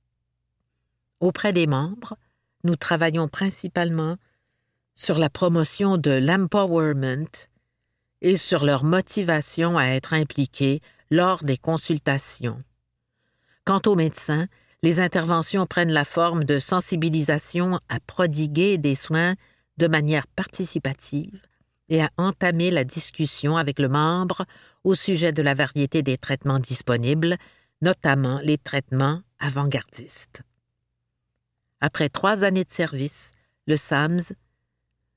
Auprès 1.20 1.54
des 1.54 1.68
membres, 1.68 2.18
nous 2.64 2.76
travaillons 2.76 3.28
principalement 3.28 4.18
sur 4.96 5.20
la 5.20 5.30
promotion 5.30 5.98
de 5.98 6.12
l'empowerment 6.12 7.48
et 8.22 8.38
sur 8.38 8.64
leur 8.64 8.84
motivation 8.84 9.78
à 9.78 9.88
être 9.88 10.14
impliqués 10.14 10.82
lors 11.12 11.44
des 11.44 11.58
consultations. 11.58 12.60
Quant 13.66 13.82
aux 13.86 13.96
médecins, 13.96 14.48
les 14.82 15.00
interventions 15.00 15.66
prennent 15.66 15.92
la 15.92 16.06
forme 16.06 16.44
de 16.44 16.60
sensibilisation 16.60 17.80
à 17.90 18.00
prodiguer 18.00 18.78
des 18.78 18.96
soins 18.96 19.36
de 19.78 19.88
manière 19.88 20.28
participative 20.28 21.42
et 21.90 22.02
à 22.02 22.10
entamer 22.18 22.72
la 22.72 22.84
discussion 22.84 23.58
avec 23.58 23.80
le 23.80 23.90
membre 23.90 24.46
au 24.84 24.96
sujet 24.96 25.32
de 25.32 25.42
la 25.42 25.54
variété 25.54 26.02
des 26.02 26.18
traitements 26.18 26.60
disponibles, 26.60 27.38
notamment 27.82 28.40
les 28.44 28.58
traitements 28.58 29.22
avant-gardistes. 29.40 30.44
Après 31.82 32.10
trois 32.10 32.44
années 32.44 32.63
de 32.63 32.72
service, 32.72 33.32
le 33.68 33.75
SAMS 33.75 34.34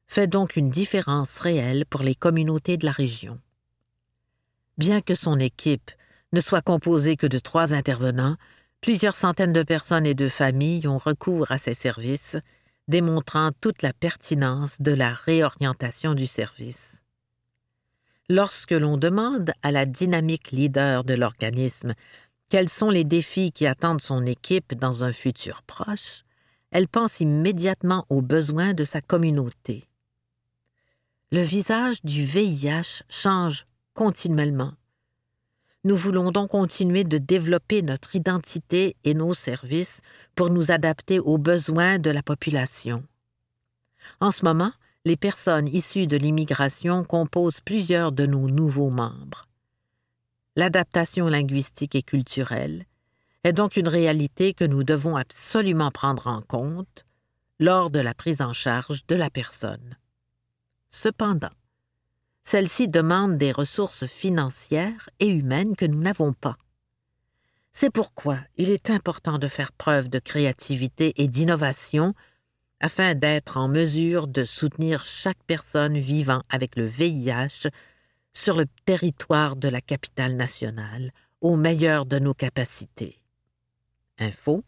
fait 0.08 0.26
donc 0.26 0.56
une 0.56 0.70
différence 0.70 1.38
réelle 1.38 1.84
pour 1.86 2.02
les 2.02 2.14
communautés 2.14 2.76
de 2.76 2.84
la 2.84 2.92
région. 2.92 3.40
Bien 4.78 5.00
que 5.00 5.14
son 5.14 5.38
équipe 5.38 5.90
ne 6.32 6.40
soit 6.40 6.62
composée 6.62 7.16
que 7.16 7.26
de 7.26 7.38
trois 7.38 7.72
intervenants, 7.72 8.36
plusieurs 8.80 9.16
centaines 9.16 9.52
de 9.52 9.62
personnes 9.62 10.06
et 10.06 10.14
de 10.14 10.28
familles 10.28 10.86
ont 10.86 10.98
recours 10.98 11.50
à 11.50 11.58
ces 11.58 11.74
services 11.74 12.36
démontrant 12.88 13.50
toute 13.60 13.82
la 13.82 13.92
pertinence 13.92 14.80
de 14.80 14.92
la 14.92 15.12
réorientation 15.12 16.14
du 16.14 16.26
service. 16.26 17.00
Lorsque 18.28 18.72
l'on 18.72 18.96
demande 18.96 19.52
à 19.62 19.70
la 19.70 19.86
dynamique 19.86 20.50
leader 20.50 21.04
de 21.04 21.14
l'organisme 21.14 21.94
quels 22.48 22.68
sont 22.68 22.90
les 22.90 23.04
défis 23.04 23.52
qui 23.52 23.66
attendent 23.66 24.00
son 24.00 24.24
équipe 24.24 24.74
dans 24.74 25.02
un 25.02 25.12
futur 25.12 25.62
proche, 25.62 26.22
elle 26.70 26.88
pense 26.88 27.20
immédiatement 27.20 28.06
aux 28.08 28.22
besoins 28.22 28.72
de 28.72 28.84
sa 28.84 29.00
communauté. 29.00 29.84
Le 31.32 31.40
visage 31.40 32.02
du 32.04 32.24
VIH 32.24 33.02
change 33.08 33.64
continuellement. 33.94 34.72
Nous 35.86 35.94
voulons 35.94 36.32
donc 36.32 36.50
continuer 36.50 37.04
de 37.04 37.16
développer 37.16 37.80
notre 37.80 38.16
identité 38.16 38.96
et 39.04 39.14
nos 39.14 39.34
services 39.34 40.00
pour 40.34 40.50
nous 40.50 40.72
adapter 40.72 41.20
aux 41.20 41.38
besoins 41.38 42.00
de 42.00 42.10
la 42.10 42.24
population. 42.24 43.04
En 44.18 44.32
ce 44.32 44.44
moment, 44.44 44.72
les 45.04 45.16
personnes 45.16 45.68
issues 45.68 46.08
de 46.08 46.16
l'immigration 46.16 47.04
composent 47.04 47.60
plusieurs 47.60 48.10
de 48.10 48.26
nos 48.26 48.48
nouveaux 48.48 48.90
membres. 48.90 49.42
L'adaptation 50.56 51.28
linguistique 51.28 51.94
et 51.94 52.02
culturelle 52.02 52.84
est 53.44 53.52
donc 53.52 53.76
une 53.76 53.86
réalité 53.86 54.54
que 54.54 54.64
nous 54.64 54.82
devons 54.82 55.14
absolument 55.14 55.92
prendre 55.92 56.26
en 56.26 56.42
compte 56.42 57.06
lors 57.60 57.90
de 57.90 58.00
la 58.00 58.12
prise 58.12 58.42
en 58.42 58.52
charge 58.52 59.06
de 59.06 59.14
la 59.14 59.30
personne. 59.30 59.96
Cependant, 60.90 61.54
celle-ci 62.46 62.86
demande 62.86 63.38
des 63.38 63.50
ressources 63.50 64.06
financières 64.06 65.10
et 65.18 65.26
humaines 65.26 65.74
que 65.74 65.84
nous 65.84 66.00
n'avons 66.00 66.32
pas. 66.32 66.54
C'est 67.72 67.90
pourquoi 67.90 68.38
il 68.56 68.70
est 68.70 68.88
important 68.88 69.38
de 69.38 69.48
faire 69.48 69.72
preuve 69.72 70.08
de 70.08 70.20
créativité 70.20 71.12
et 71.16 71.26
d'innovation 71.26 72.14
afin 72.78 73.16
d'être 73.16 73.56
en 73.56 73.66
mesure 73.66 74.28
de 74.28 74.44
soutenir 74.44 75.02
chaque 75.02 75.42
personne 75.48 75.98
vivant 75.98 76.40
avec 76.48 76.76
le 76.76 76.86
VIH 76.86 77.68
sur 78.32 78.56
le 78.56 78.66
territoire 78.84 79.56
de 79.56 79.68
la 79.68 79.80
capitale 79.80 80.36
nationale 80.36 81.10
au 81.40 81.56
meilleur 81.56 82.06
de 82.06 82.20
nos 82.20 82.34
capacités. 82.34 83.20
Info 84.18 84.62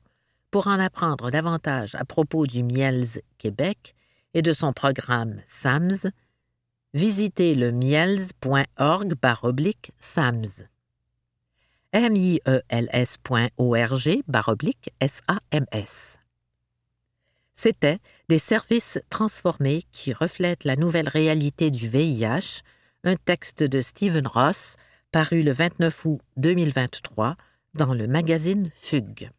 pour 0.50 0.66
en 0.66 0.80
apprendre 0.80 1.30
davantage 1.30 1.94
à 1.94 2.04
propos 2.04 2.48
du 2.48 2.64
MIELS 2.64 3.22
Québec 3.38 3.94
et 4.34 4.42
de 4.42 4.52
son 4.52 4.72
programme 4.72 5.40
SAMS, 5.46 6.10
visitez 6.94 7.54
le 7.54 7.72
miels.org 7.72 9.14
oblique 9.42 9.92
SAMS. 9.98 10.66
M-I-E-L-S.org 11.92 13.48
oblique 14.46 14.90
S-A-M-S. 15.00 16.18
C'était 17.54 17.98
Des 18.28 18.38
services 18.38 19.00
transformés 19.10 19.82
qui 19.90 20.12
reflètent 20.12 20.64
la 20.64 20.76
nouvelle 20.76 21.08
réalité 21.08 21.70
du 21.70 21.88
VIH, 21.88 22.62
un 23.04 23.16
texte 23.16 23.62
de 23.62 23.80
Stephen 23.80 24.26
Ross, 24.26 24.76
paru 25.10 25.42
le 25.42 25.52
29 25.52 26.04
août 26.04 26.20
2023 26.36 27.34
dans 27.74 27.94
le 27.94 28.06
magazine 28.06 28.70
Fugue. 28.80 29.30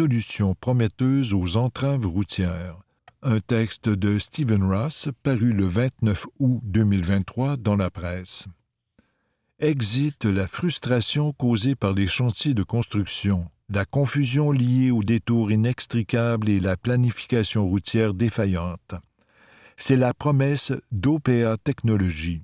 Solutions 0.00 0.54
prometteuses 0.54 1.34
aux 1.34 1.58
entraves 1.58 2.06
routières. 2.06 2.78
Un 3.20 3.38
texte 3.38 3.90
de 3.90 4.18
Stephen 4.18 4.64
Ross 4.64 5.10
paru 5.22 5.52
le 5.52 5.66
29 5.66 6.26
août 6.38 6.60
2023 6.64 7.58
dans 7.58 7.76
la 7.76 7.90
presse. 7.90 8.46
Exit 9.58 10.24
la 10.24 10.46
frustration 10.46 11.34
causée 11.34 11.74
par 11.74 11.92
les 11.92 12.06
chantiers 12.06 12.54
de 12.54 12.62
construction, 12.62 13.50
la 13.68 13.84
confusion 13.84 14.52
liée 14.52 14.90
aux 14.90 15.02
détours 15.02 15.52
inextricables 15.52 16.48
et 16.48 16.60
la 16.60 16.78
planification 16.78 17.68
routière 17.68 18.14
défaillante. 18.14 18.94
C'est 19.76 19.96
la 19.96 20.14
promesse 20.14 20.72
d'OPA 20.92 21.58
Technologies 21.62 22.40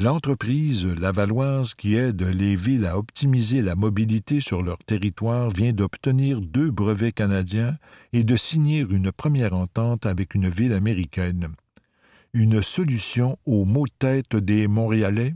L'entreprise 0.00 0.86
lavalloise 0.86 1.74
qui 1.74 1.96
aide 1.96 2.22
les 2.22 2.54
villes 2.54 2.86
à 2.86 2.96
optimiser 2.96 3.62
la 3.62 3.74
mobilité 3.74 4.40
sur 4.40 4.62
leur 4.62 4.78
territoire 4.78 5.50
vient 5.50 5.72
d'obtenir 5.72 6.40
deux 6.40 6.70
brevets 6.70 7.12
canadiens 7.12 7.76
et 8.12 8.22
de 8.22 8.36
signer 8.36 8.86
une 8.88 9.10
première 9.10 9.56
entente 9.56 10.06
avec 10.06 10.36
une 10.36 10.48
ville 10.48 10.72
américaine. 10.72 11.48
Une 12.32 12.62
solution 12.62 13.38
aux 13.44 13.64
maux 13.64 13.88
tête 13.98 14.36
des 14.36 14.68
Montréalais? 14.68 15.34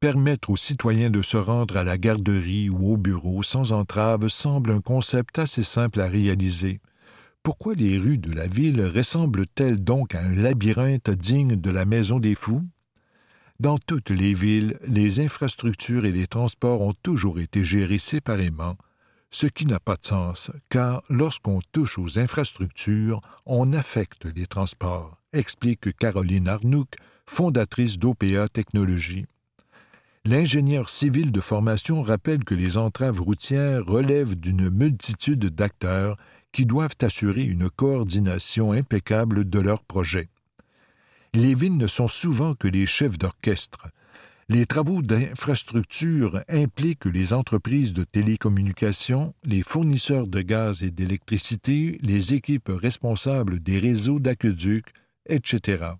Permettre 0.00 0.50
aux 0.50 0.56
citoyens 0.56 1.10
de 1.10 1.22
se 1.22 1.36
rendre 1.36 1.76
à 1.76 1.84
la 1.84 1.98
garderie 1.98 2.70
ou 2.70 2.94
au 2.94 2.96
bureau 2.96 3.44
sans 3.44 3.70
entrave 3.70 4.26
semble 4.26 4.72
un 4.72 4.80
concept 4.80 5.38
assez 5.38 5.62
simple 5.62 6.00
à 6.00 6.08
réaliser. 6.08 6.80
Pourquoi 7.44 7.74
les 7.76 7.96
rues 7.96 8.18
de 8.18 8.32
la 8.32 8.48
ville 8.48 8.82
ressemblent-elles 8.82 9.84
donc 9.84 10.16
à 10.16 10.22
un 10.24 10.34
labyrinthe 10.34 11.10
digne 11.10 11.54
de 11.54 11.70
la 11.70 11.84
maison 11.84 12.18
des 12.18 12.34
fous? 12.34 12.64
Dans 13.60 13.76
toutes 13.76 14.10
les 14.10 14.34
villes, 14.34 14.78
les 14.86 15.18
infrastructures 15.18 16.04
et 16.04 16.12
les 16.12 16.28
transports 16.28 16.80
ont 16.80 16.94
toujours 17.02 17.40
été 17.40 17.64
gérés 17.64 17.98
séparément, 17.98 18.76
ce 19.30 19.48
qui 19.48 19.66
n'a 19.66 19.80
pas 19.80 19.96
de 19.96 20.06
sens, 20.06 20.52
car 20.70 21.02
lorsqu'on 21.10 21.60
touche 21.72 21.98
aux 21.98 22.20
infrastructures, 22.20 23.20
on 23.46 23.72
affecte 23.72 24.26
les 24.26 24.46
transports, 24.46 25.18
explique 25.32 25.96
Caroline 25.96 26.46
Arnouk, 26.46 26.94
fondatrice 27.26 27.98
d'OPA 27.98 28.48
Technologies. 28.48 29.26
L'ingénieur 30.24 30.88
civil 30.88 31.32
de 31.32 31.40
formation 31.40 32.02
rappelle 32.02 32.44
que 32.44 32.54
les 32.54 32.76
entraves 32.76 33.20
routières 33.20 33.84
relèvent 33.84 34.36
d'une 34.36 34.70
multitude 34.70 35.46
d'acteurs 35.46 36.16
qui 36.52 36.64
doivent 36.64 36.96
assurer 37.02 37.42
une 37.42 37.70
coordination 37.70 38.70
impeccable 38.70 39.50
de 39.50 39.58
leurs 39.58 39.82
projets. 39.82 40.28
Les 41.34 41.54
villes 41.54 41.76
ne 41.76 41.86
sont 41.86 42.06
souvent 42.06 42.54
que 42.54 42.68
les 42.68 42.86
chefs 42.86 43.18
d'orchestre. 43.18 43.88
Les 44.48 44.64
travaux 44.64 45.02
d'infrastructure 45.02 46.42
impliquent 46.48 47.04
les 47.04 47.34
entreprises 47.34 47.92
de 47.92 48.04
télécommunications, 48.04 49.34
les 49.44 49.62
fournisseurs 49.62 50.26
de 50.26 50.40
gaz 50.40 50.82
et 50.82 50.90
d'électricité, 50.90 51.98
les 52.00 52.32
équipes 52.32 52.70
responsables 52.70 53.58
des 53.60 53.78
réseaux 53.78 54.20
d'aqueducs, 54.20 54.94
etc. 55.26 55.90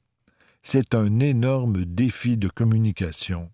C'est 0.62 0.94
un 0.94 1.20
énorme 1.20 1.85
défi 1.85 2.38
de 2.38 2.49
communication. 2.49 3.50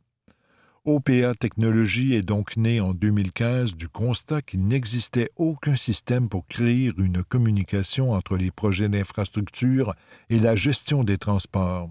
OPA 0.86 1.34
Technologies 1.34 2.14
est 2.14 2.20
donc 2.22 2.58
né 2.58 2.78
en 2.78 2.92
2015 2.92 3.74
du 3.74 3.88
constat 3.88 4.42
qu'il 4.42 4.66
n'existait 4.66 5.30
aucun 5.36 5.76
système 5.76 6.28
pour 6.28 6.46
créer 6.46 6.92
une 6.98 7.24
communication 7.24 8.12
entre 8.12 8.36
les 8.36 8.50
projets 8.50 8.90
d'infrastructure 8.90 9.94
et 10.28 10.38
la 10.38 10.56
gestion 10.56 11.02
des 11.02 11.16
transports. 11.16 11.90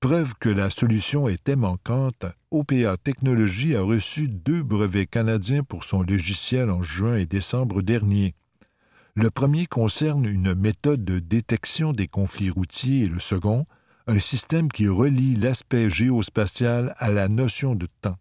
Preuve 0.00 0.34
que 0.38 0.50
la 0.50 0.68
solution 0.68 1.28
était 1.28 1.56
manquante, 1.56 2.26
OPA 2.50 2.98
Technologies 3.02 3.74
a 3.74 3.80
reçu 3.80 4.28
deux 4.28 4.62
brevets 4.62 5.06
canadiens 5.06 5.62
pour 5.62 5.84
son 5.84 6.02
logiciel 6.02 6.68
en 6.68 6.82
juin 6.82 7.16
et 7.16 7.26
décembre 7.26 7.80
dernier. 7.80 8.34
Le 9.14 9.30
premier 9.30 9.66
concerne 9.66 10.26
une 10.26 10.54
méthode 10.54 11.06
de 11.06 11.20
détection 11.20 11.94
des 11.94 12.06
conflits 12.06 12.50
routiers 12.50 13.04
et 13.04 13.08
le 13.08 13.18
second, 13.18 13.64
un 14.08 14.20
système 14.20 14.72
qui 14.72 14.88
relie 14.88 15.34
l'aspect 15.34 15.90
géospatial 15.90 16.94
à 16.96 17.10
la 17.10 17.28
notion 17.28 17.74
de 17.74 17.86
temps. 18.00 18.16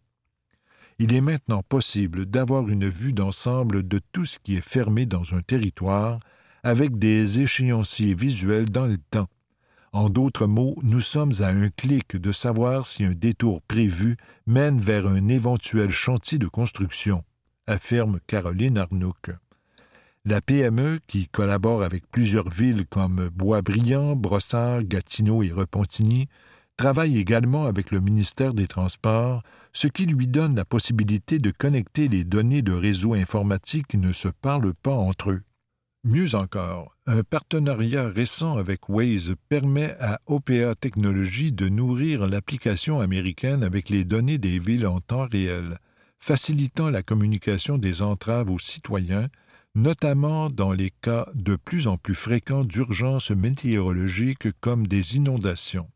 Il 1.00 1.13
est 1.13 1.22
maintenant 1.22 1.63
possible 1.63 2.25
d'avoir 2.25 2.67
une 2.67 2.89
vue 2.89 3.13
d'ensemble 3.13 3.88
de 3.88 4.01
tout 4.12 4.25
ce 4.25 4.38
qui 4.38 4.58
est 4.58 4.67
fermé 4.67 5.06
dans 5.06 5.34
un 5.34 5.41
territoire 5.41 6.20
avec 6.62 7.00
des 7.00 7.39
échéanciers 7.39 8.15
visuels 8.15 8.70
dans 8.70 8.86
le 8.86 8.98
temps. 8.98 9.29
En 9.94 10.10
d'autres 10.10 10.46
mots, 10.46 10.77
nous 10.84 11.00
sommes 11.00 11.32
à 11.39 11.48
un 11.48 11.70
clic 11.70 12.17
de 12.17 12.34
savoir 12.34 12.86
si 12.86 13.06
un 13.06 13.13
détour 13.13 13.62
prévu 13.62 14.17
mène 14.46 14.82
vers 14.82 15.08
un 15.08 15.29
éventuel 15.29 15.89
chantier 15.89 16.38
de 16.38 16.48
construction, 16.48 17.24
affirme 17.65 18.20
Caroline 18.27 18.77
Arnouk. 18.77 19.29
La 20.29 20.41
PME, 20.41 21.00
qui 21.07 21.29
collabore 21.29 21.84
avec 21.84 22.05
plusieurs 22.12 22.50
villes 22.50 22.86
comme 22.89 23.29
Boisbriand, 23.34 24.17
Brossard, 24.17 24.84
Gatineau 24.84 25.41
et 25.41 25.53
Repentigny, 25.53 26.27
travaille 26.75 27.17
également 27.17 27.63
avec 27.63 27.91
le 27.91 28.01
ministère 28.01 28.53
des 28.53 28.67
Transports, 28.67 29.41
ce 29.72 29.88
qui 29.88 30.05
lui 30.05 30.27
donne 30.27 30.57
la 30.57 30.65
possibilité 30.65 31.39
de 31.39 31.50
connecter 31.51 32.10
les 32.10 32.25
données 32.25 32.62
de 32.62 32.74
réseaux 32.74 33.13
informatiques 33.13 33.88
qui 33.88 33.98
ne 33.98 34.12
se 34.12 34.27
parlent 34.27 34.74
pas 34.74 34.96
entre 34.96 35.31
eux. 35.31 35.43
Mieux 36.03 36.36
encore, 36.36 36.98
un 37.05 37.24
partenariat 37.24 38.10
récent 38.10 38.57
avec 38.57 38.89
Waze 38.89 39.34
permet 39.48 39.96
à 40.01 40.19
OPA 40.25 40.75
Technologies 40.75 41.53
de 41.53 41.69
nourrir 41.69 42.27
l'application 42.27 43.00
américaine 43.00 43.63
avec 43.63 43.88
les 43.88 44.03
données 44.03 44.40
des 44.40 44.59
villes 44.59 44.87
en 44.87 45.00
temps 45.00 45.25
réel, 45.31 45.77
facilitant 46.20 46.90
la 46.90 47.01
communication 47.01 47.77
des 47.77 48.01
entraves 48.01 48.50
aux 48.50 48.59
citoyens 48.59 49.29
notamment 49.77 50.50
dans 50.50 50.74
les 50.74 50.90
cas 50.90 51.29
de 51.35 51.55
plus 51.55 51.85
en 51.85 51.98
plus 51.98 52.16
fréquents 52.16 52.63
d'urgences 52.63 53.29
météorologiques 53.29 54.51
comme 54.59 54.87
des 54.87 55.18
inondations. 55.18 55.87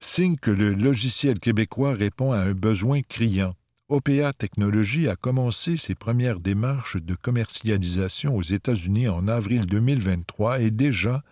Signe 0.00 0.36
que 0.36 0.50
le 0.50 0.74
logiciel 0.74 1.38
québécois 1.38 1.94
répond 1.94 2.32
à 2.32 2.38
un 2.38 2.52
besoin 2.52 3.00
criant. 3.02 3.54
OPA 3.88 4.32
Technologies 4.32 5.08
a 5.08 5.14
commencé 5.14 5.76
ses 5.76 5.94
premières 5.94 6.40
démarches 6.40 6.96
de 6.96 7.14
commercialisation 7.14 8.34
aux 8.36 8.42
États-Unis 8.42 9.06
en 9.06 9.28
avril 9.28 9.66
2023 9.66 10.60
et 10.60 10.72
déjà 10.72 11.22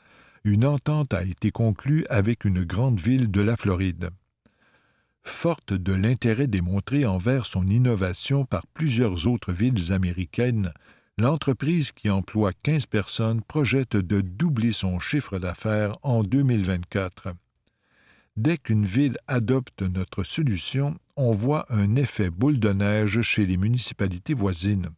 une 0.44 0.64
entente 0.64 1.12
a 1.12 1.24
été 1.24 1.50
conclue 1.50 2.06
avec 2.08 2.44
une 2.44 2.62
grande 2.62 3.00
ville 3.00 3.32
de 3.32 3.40
la 3.40 3.56
Floride. 3.56 4.10
Forte 5.24 5.72
de 5.72 5.92
l'intérêt 5.92 6.46
démontré 6.46 7.04
envers 7.04 7.46
son 7.46 7.66
innovation 7.66 8.44
par 8.44 8.64
plusieurs 8.68 9.26
autres 9.26 9.52
villes 9.52 9.92
américaines, 9.92 10.72
l'entreprise 11.18 11.92
qui 11.92 12.10
emploie 12.10 12.52
15 12.62 12.86
personnes 12.86 13.42
projette 13.42 13.96
de 13.96 14.20
doubler 14.20 14.72
son 14.72 14.98
chiffre 14.98 15.38
d'affaires 15.38 15.92
en 16.02 16.22
2024. 16.22 17.34
Dès 18.36 18.56
qu'une 18.56 18.86
ville 18.86 19.18
adopte 19.26 19.82
notre 19.82 20.24
solution, 20.24 20.96
on 21.16 21.32
voit 21.32 21.66
un 21.68 21.96
effet 21.96 22.30
boule 22.30 22.58
de 22.58 22.70
neige 22.72 23.20
chez 23.20 23.44
les 23.44 23.58
municipalités 23.58 24.34
voisines. 24.34 24.88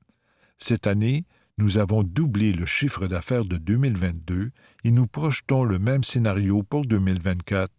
Cette 0.59 0.87
année, 0.87 1.25
nous 1.59 1.79
avons 1.79 2.03
doublé 2.03 2.53
le 2.53 2.67
chiffre 2.67 3.07
d'affaires 3.07 3.45
de 3.45 3.57
2022 3.57 4.51
et 4.85 4.91
nous 4.91 5.07
projetons 5.07 5.65
le 5.65 5.79
même 5.79 6.05
scénario 6.05 6.63
pour 6.63 6.87
2024, 6.87 7.71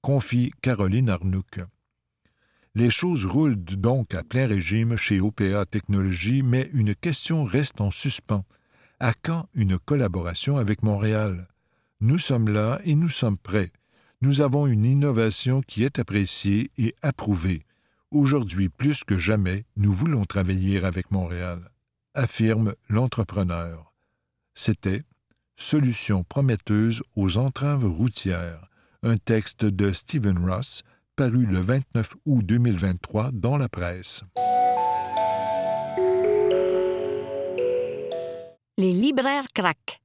confie 0.00 0.52
Caroline 0.62 1.10
Arnouk. 1.10 1.60
Les 2.76 2.90
choses 2.90 3.26
roulent 3.26 3.56
donc 3.56 4.14
à 4.14 4.22
plein 4.22 4.46
régime 4.46 4.96
chez 4.96 5.18
OPA 5.20 5.66
Technologies, 5.66 6.42
mais 6.42 6.70
une 6.72 6.94
question 6.94 7.42
reste 7.42 7.80
en 7.80 7.90
suspens. 7.90 8.44
À 9.00 9.12
quand 9.12 9.48
une 9.54 9.76
collaboration 9.76 10.56
avec 10.56 10.84
Montréal? 10.84 11.48
Nous 12.00 12.18
sommes 12.18 12.48
là 12.48 12.80
et 12.84 12.94
nous 12.94 13.08
sommes 13.08 13.38
prêts. 13.38 13.72
Nous 14.22 14.40
avons 14.40 14.68
une 14.68 14.84
innovation 14.84 15.62
qui 15.62 15.82
est 15.82 15.98
appréciée 15.98 16.70
et 16.78 16.94
approuvée. 17.02 17.64
Aujourd'hui 18.12 18.68
plus 18.68 19.02
que 19.02 19.18
jamais, 19.18 19.64
nous 19.76 19.92
voulons 19.92 20.24
travailler 20.24 20.84
avec 20.84 21.10
Montréal, 21.10 21.72
affirme 22.14 22.74
l'entrepreneur. 22.88 23.92
C'était 24.54 25.02
Solutions 25.56 26.22
prometteuses 26.22 27.02
aux 27.16 27.36
entraves 27.36 27.84
routières, 27.84 28.70
un 29.02 29.16
texte 29.16 29.64
de 29.64 29.92
Stephen 29.92 30.38
Ross, 30.38 30.84
paru 31.20 31.44
le 31.44 31.60
29 31.60 32.14
août 32.24 32.46
2023 32.46 33.30
dans 33.32 33.58
la 33.58 33.68
presse. 33.68 34.22
Les 38.78 38.92
libraires 38.94 39.52
craquent. 39.54 40.00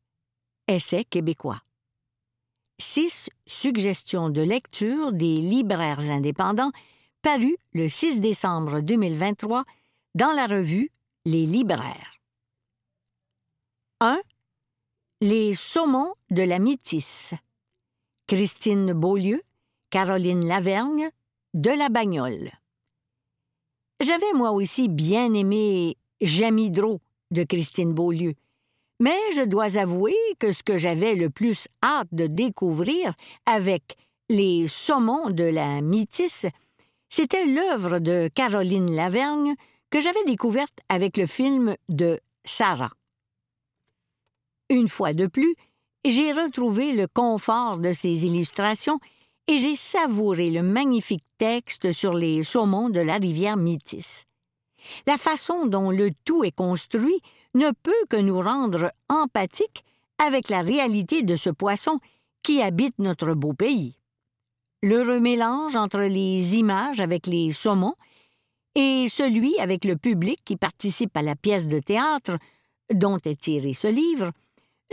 Essai 0.67 1.05
québécois. 1.05 1.61
Six 2.81 3.29
suggestions 3.47 4.29
de 4.29 4.41
lecture 4.41 5.13
des 5.13 5.37
libraires 5.37 6.01
indépendants 6.01 6.73
paru 7.21 7.55
le 7.71 7.87
6 7.87 8.19
décembre 8.19 8.81
2023 8.81 9.63
dans 10.15 10.33
la 10.33 10.47
revue 10.47 10.91
Les 11.23 11.45
libraires. 11.45 12.19
1. 14.01 14.19
Les 15.21 15.55
saumons 15.55 16.13
de 16.29 16.43
la 16.43 16.59
métisse. 16.59 17.33
Christine 18.27 18.91
Beaulieu, 18.91 19.41
Caroline 19.89 20.45
Lavergne, 20.45 21.09
de 21.53 21.69
la 21.69 21.89
Bagnole. 21.89 22.51
J'avais 24.01 24.33
moi 24.33 24.51
aussi 24.51 24.89
bien 24.89 25.33
aimé 25.33 25.97
J'aime 26.21 26.57
Hydro 26.57 27.01
de 27.31 27.43
Christine 27.43 27.93
Beaulieu, 27.93 28.33
mais 28.99 29.17
je 29.35 29.41
dois 29.41 29.77
avouer 29.77 30.15
que 30.39 30.51
ce 30.51 30.63
que 30.63 30.77
j'avais 30.77 31.15
le 31.15 31.29
plus 31.29 31.67
hâte 31.83 32.09
de 32.11 32.27
découvrir 32.27 33.13
avec 33.45 33.97
les 34.29 34.67
saumons 34.67 35.29
de 35.29 35.43
la 35.43 35.81
Métisse, 35.81 36.45
c'était 37.09 37.45
l'œuvre 37.45 37.99
de 37.99 38.29
Caroline 38.33 38.93
Lavergne 38.93 39.55
que 39.89 40.01
j'avais 40.01 40.23
découverte 40.25 40.79
avec 40.89 41.17
le 41.17 41.25
film 41.25 41.75
de 41.89 42.19
Sarah. 42.43 42.91
Une 44.69 44.87
fois 44.87 45.13
de 45.13 45.27
plus, 45.27 45.55
j'ai 46.03 46.31
retrouvé 46.31 46.93
le 46.93 47.07
confort 47.07 47.77
de 47.77 47.93
ses 47.93 48.25
illustrations 48.25 48.99
et 49.47 49.57
j'ai 49.59 49.75
savouré 49.75 50.49
le 50.49 50.63
magnifique 50.63 51.23
texte 51.37 51.91
sur 51.91 52.13
les 52.13 52.43
saumons 52.43 52.89
de 52.89 52.99
la 52.99 53.15
rivière 53.15 53.57
Métis. 53.57 54.25
La 55.07 55.17
façon 55.17 55.65
dont 55.65 55.91
le 55.91 56.11
tout 56.25 56.43
est 56.43 56.55
construit 56.55 57.21
ne 57.53 57.71
peut 57.83 57.91
que 58.09 58.17
nous 58.17 58.39
rendre 58.39 58.91
empathiques 59.09 59.83
avec 60.17 60.49
la 60.49 60.61
réalité 60.61 61.21
de 61.23 61.35
ce 61.35 61.49
poisson 61.49 61.99
qui 62.43 62.61
habite 62.61 62.97
notre 62.99 63.33
beau 63.33 63.53
pays. 63.53 63.97
l'heureux 64.83 65.19
mélange 65.19 65.75
entre 65.75 66.01
les 66.01 66.55
images 66.57 66.99
avec 66.99 67.25
les 67.25 67.51
saumons 67.51 67.95
et 68.75 69.07
celui 69.09 69.57
avec 69.59 69.83
le 69.83 69.95
public 69.95 70.39
qui 70.45 70.57
participe 70.57 71.15
à 71.17 71.23
la 71.23 71.35
pièce 71.35 71.67
de 71.67 71.79
théâtre 71.79 72.37
dont 72.93 73.17
est 73.25 73.39
tiré 73.39 73.73
ce 73.73 73.87
livre, 73.87 74.31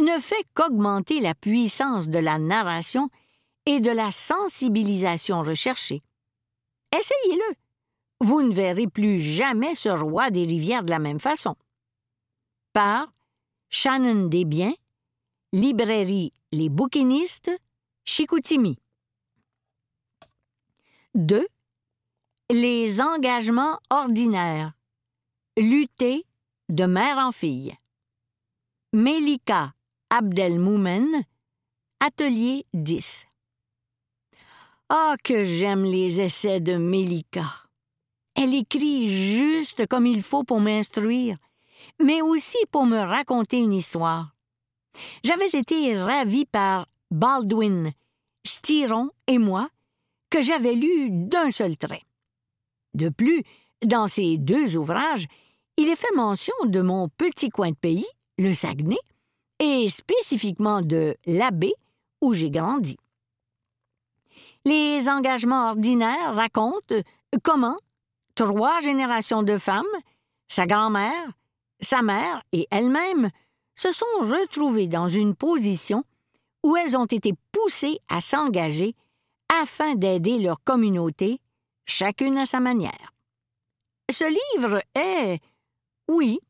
ne 0.01 0.19
fait 0.19 0.47
qu'augmenter 0.55 1.21
la 1.21 1.35
puissance 1.35 2.09
de 2.09 2.19
la 2.19 2.39
narration 2.39 3.11
et 3.67 3.81
de 3.81 3.91
la 3.91 4.11
sensibilisation 4.11 5.43
recherchée. 5.43 6.03
Essayez-le. 6.93 7.55
Vous 8.21 8.43
ne 8.43 8.53
verrez 8.53 8.87
plus 8.87 9.21
jamais 9.21 9.75
ce 9.75 9.89
roi 9.89 10.31
des 10.31 10.45
rivières 10.45 10.85
de 10.85 10.91
la 10.91 10.99
même 10.99 11.21
façon. 11.21 11.57
Par 12.73 13.13
Shannon 13.69 14.27
Desbiens, 14.27 14.75
Librairie 15.53 16.33
Les 16.53 16.69
Bouquinistes, 16.69 17.51
Chicoutimi. 18.05 18.79
2. 21.15 21.47
Les 22.51 23.01
engagements 23.01 23.79
ordinaires. 23.91 24.73
Lutter 25.57 26.25
de 26.69 26.85
mère 26.85 27.19
en 27.19 27.33
fille. 27.33 27.77
Melika 28.93 29.73
Abdelmoumen, 30.11 31.25
Atelier 32.01 32.67
10. 32.75 33.27
Ah, 34.95 35.17
que 35.25 35.43
j'aime 35.43 35.85
les 35.85 36.21
essais 36.21 36.61
de 36.61 36.77
Melika. 36.77 37.47
Elle 38.35 38.55
écrit 38.55 39.09
juste 39.09 39.87
comme 39.87 40.07
il 40.07 40.23
faut 40.23 40.45
pour 40.45 40.61
m'instruire, 40.61 41.39
mais 41.99 42.21
aussi 42.21 42.59
pour 42.71 42.85
me 42.85 42.99
raconter 42.99 43.57
une 43.57 43.73
histoire. 43.73 44.37
J'avais 45.25 45.49
été 45.49 45.97
ravi 45.97 46.45
par 46.45 46.87
Baldwin, 47.11 47.93
Styron 48.47 49.09
et 49.29 49.39
moi, 49.39 49.71
que 50.29 50.43
j'avais 50.43 50.75
lu 50.75 51.09
d'un 51.11 51.51
seul 51.51 51.79
trait. 51.79 52.03
De 52.93 53.09
plus, 53.09 53.45
dans 53.83 54.09
ces 54.09 54.37
deux 54.37 54.77
ouvrages, 54.77 55.25
il 55.79 55.89
est 55.89 55.97
fait 55.97 56.15
mention 56.15 56.67
de 56.67 56.83
mon 56.83 57.09
petit 57.09 57.49
coin 57.49 57.71
de 57.71 57.77
pays, 57.77 58.07
le 58.37 58.53
Saguenay, 58.53 58.99
et 59.59 59.89
spécifiquement 59.89 60.83
de 60.83 61.17
l'abbé 61.25 61.73
où 62.21 62.35
j'ai 62.35 62.51
grandi. 62.51 62.99
Les 64.65 65.09
engagements 65.09 65.69
ordinaires 65.71 66.35
racontent 66.35 66.95
comment 67.43 67.79
trois 68.35 68.81
générations 68.81 69.43
de 69.43 69.59
femmes, 69.59 69.85
sa 70.49 70.67
grand-mère, 70.67 71.33
sa 71.81 72.03
mère 72.03 72.43
et 72.53 72.69
elle-même, 72.71 73.31
se 73.75 73.93
sont 73.93 74.05
retrouvées 74.21 74.87
dans 74.87 75.09
une 75.09 75.35
position 75.35 76.05
où 76.63 76.77
elles 76.77 76.97
ont 76.97 77.07
été 77.07 77.33
poussées 77.51 77.99
à 78.09 78.21
s'engager 78.21 78.95
afin 79.61 79.95
d'aider 79.95 80.39
leur 80.39 80.63
communauté, 80.63 81.41
chacune 81.85 82.39
à 82.39 82.47
sa 82.47 82.61
manière. 82.61 83.13
Ce 84.11 84.25
livre 84.25 84.83
est, 84.95 85.41
oui, 86.09 86.41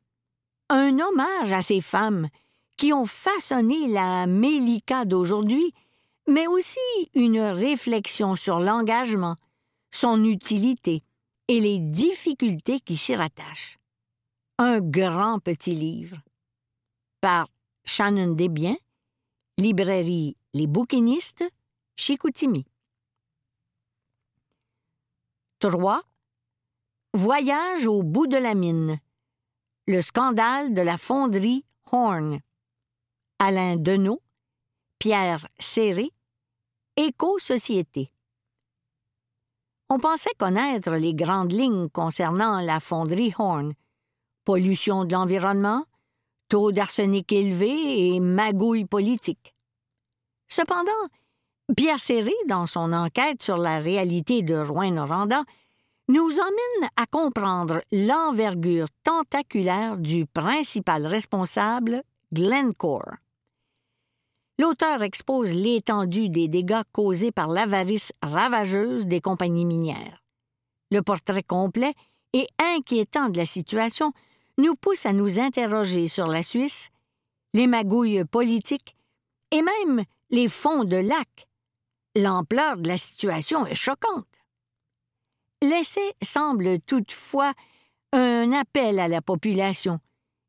un 0.69 0.99
hommage 0.99 1.53
à 1.53 1.63
ces 1.63 1.81
femmes 1.81 2.29
qui 2.77 2.93
ont 2.93 3.07
façonné 3.07 3.89
la 3.89 4.27
Mélika 4.27 5.05
d'aujourd'hui, 5.05 5.73
mais 6.27 6.47
aussi 6.47 6.79
une 7.15 7.41
réflexion 7.41 8.37
sur 8.37 8.61
l'engagement, 8.61 9.37
son 9.91 10.25
utilité 10.25 11.03
et 11.49 11.61
les 11.61 11.79
difficultés 11.79 12.81
qui 12.81 12.97
s'y 12.97 13.15
rattachent. 13.15 13.79
Un 14.59 14.81
grand 14.81 15.39
petit 15.39 15.75
livre. 15.75 16.19
Par 17.21 17.49
Shannon 17.85 18.33
Desbiens, 18.35 18.77
librairie 19.59 20.37
Les 20.55 20.67
Bouquinistes, 20.67 21.45
Chicoutimi. 21.97 22.65
3. 25.61 26.03
Voyage 27.15 27.87
au 27.87 28.03
bout 28.03 28.27
de 28.27 28.37
la 28.37 28.55
mine. 28.55 28.99
Le 29.87 30.01
scandale 30.01 30.75
de 30.75 30.83
la 30.83 30.97
fonderie 30.97 31.65
Horn. 31.91 32.41
Alain 33.39 33.77
Deneau, 33.77 34.23
Pierre 35.03 35.49
Serré, 35.59 36.13
Éco-Société. 36.97 38.13
On 39.91 39.99
pensait 39.99 40.31
connaître 40.39 40.93
les 40.93 41.13
grandes 41.13 41.51
lignes 41.51 41.89
concernant 41.89 42.61
la 42.61 42.79
fonderie 42.79 43.35
Horn. 43.37 43.73
Pollution 44.45 45.05
de 45.05 45.13
l'environnement, 45.13 45.87
taux 46.49 46.71
d'arsenic 46.71 47.33
élevé 47.33 48.15
et 48.15 48.21
magouille 48.21 48.85
politique. 48.85 49.57
Cependant, 50.47 50.93
Pierre 51.77 51.99
Serré, 51.99 52.31
dans 52.47 52.67
son 52.67 52.93
enquête 52.93 53.43
sur 53.43 53.57
la 53.57 53.81
réalité 53.81 54.43
de 54.43 54.55
Rouen-Noranda, 54.55 55.43
nous 56.07 56.31
emmène 56.31 56.91
à 56.95 57.07
comprendre 57.07 57.83
l'envergure 57.91 58.87
tentaculaire 59.03 59.99
du 59.99 60.27
principal 60.27 61.09
responsable, 61.09 62.05
Glencore. 62.33 63.17
L'auteur 64.63 65.03
expose 65.03 65.53
l'étendue 65.53 66.29
des 66.29 66.47
dégâts 66.47 66.85
causés 66.93 67.33
par 67.33 67.49
l'avarice 67.49 68.13
ravageuse 68.23 69.07
des 69.07 69.21
compagnies 69.21 69.65
minières. 69.65 70.23
Le 70.93 71.03
portrait 71.03 71.43
complet 71.43 71.95
et 72.33 72.47
inquiétant 72.61 73.29
de 73.29 73.39
la 73.39 73.45
situation 73.45 74.13
nous 74.59 74.77
pousse 74.77 75.05
à 75.05 75.13
nous 75.13 75.41
interroger 75.41 76.07
sur 76.07 76.29
la 76.29 76.45
Suisse, 76.45 76.91
les 77.55 77.67
magouilles 77.67 78.25
politiques 78.25 78.95
et 79.51 79.63
même 79.63 80.05
les 80.31 80.49
fonds 80.49 80.85
de 80.85 80.97
lac. 80.97 81.49
L'ampleur 82.15 82.77
de 82.77 82.87
la 82.87 82.99
situation 82.99 83.67
est 83.67 83.75
choquante. 83.75 84.29
L'essai 85.61 86.15
semble 86.23 86.79
toutefois 86.83 87.53
un 88.13 88.53
appel 88.53 89.01
à 89.01 89.09
la 89.09 89.23
population. 89.23 89.99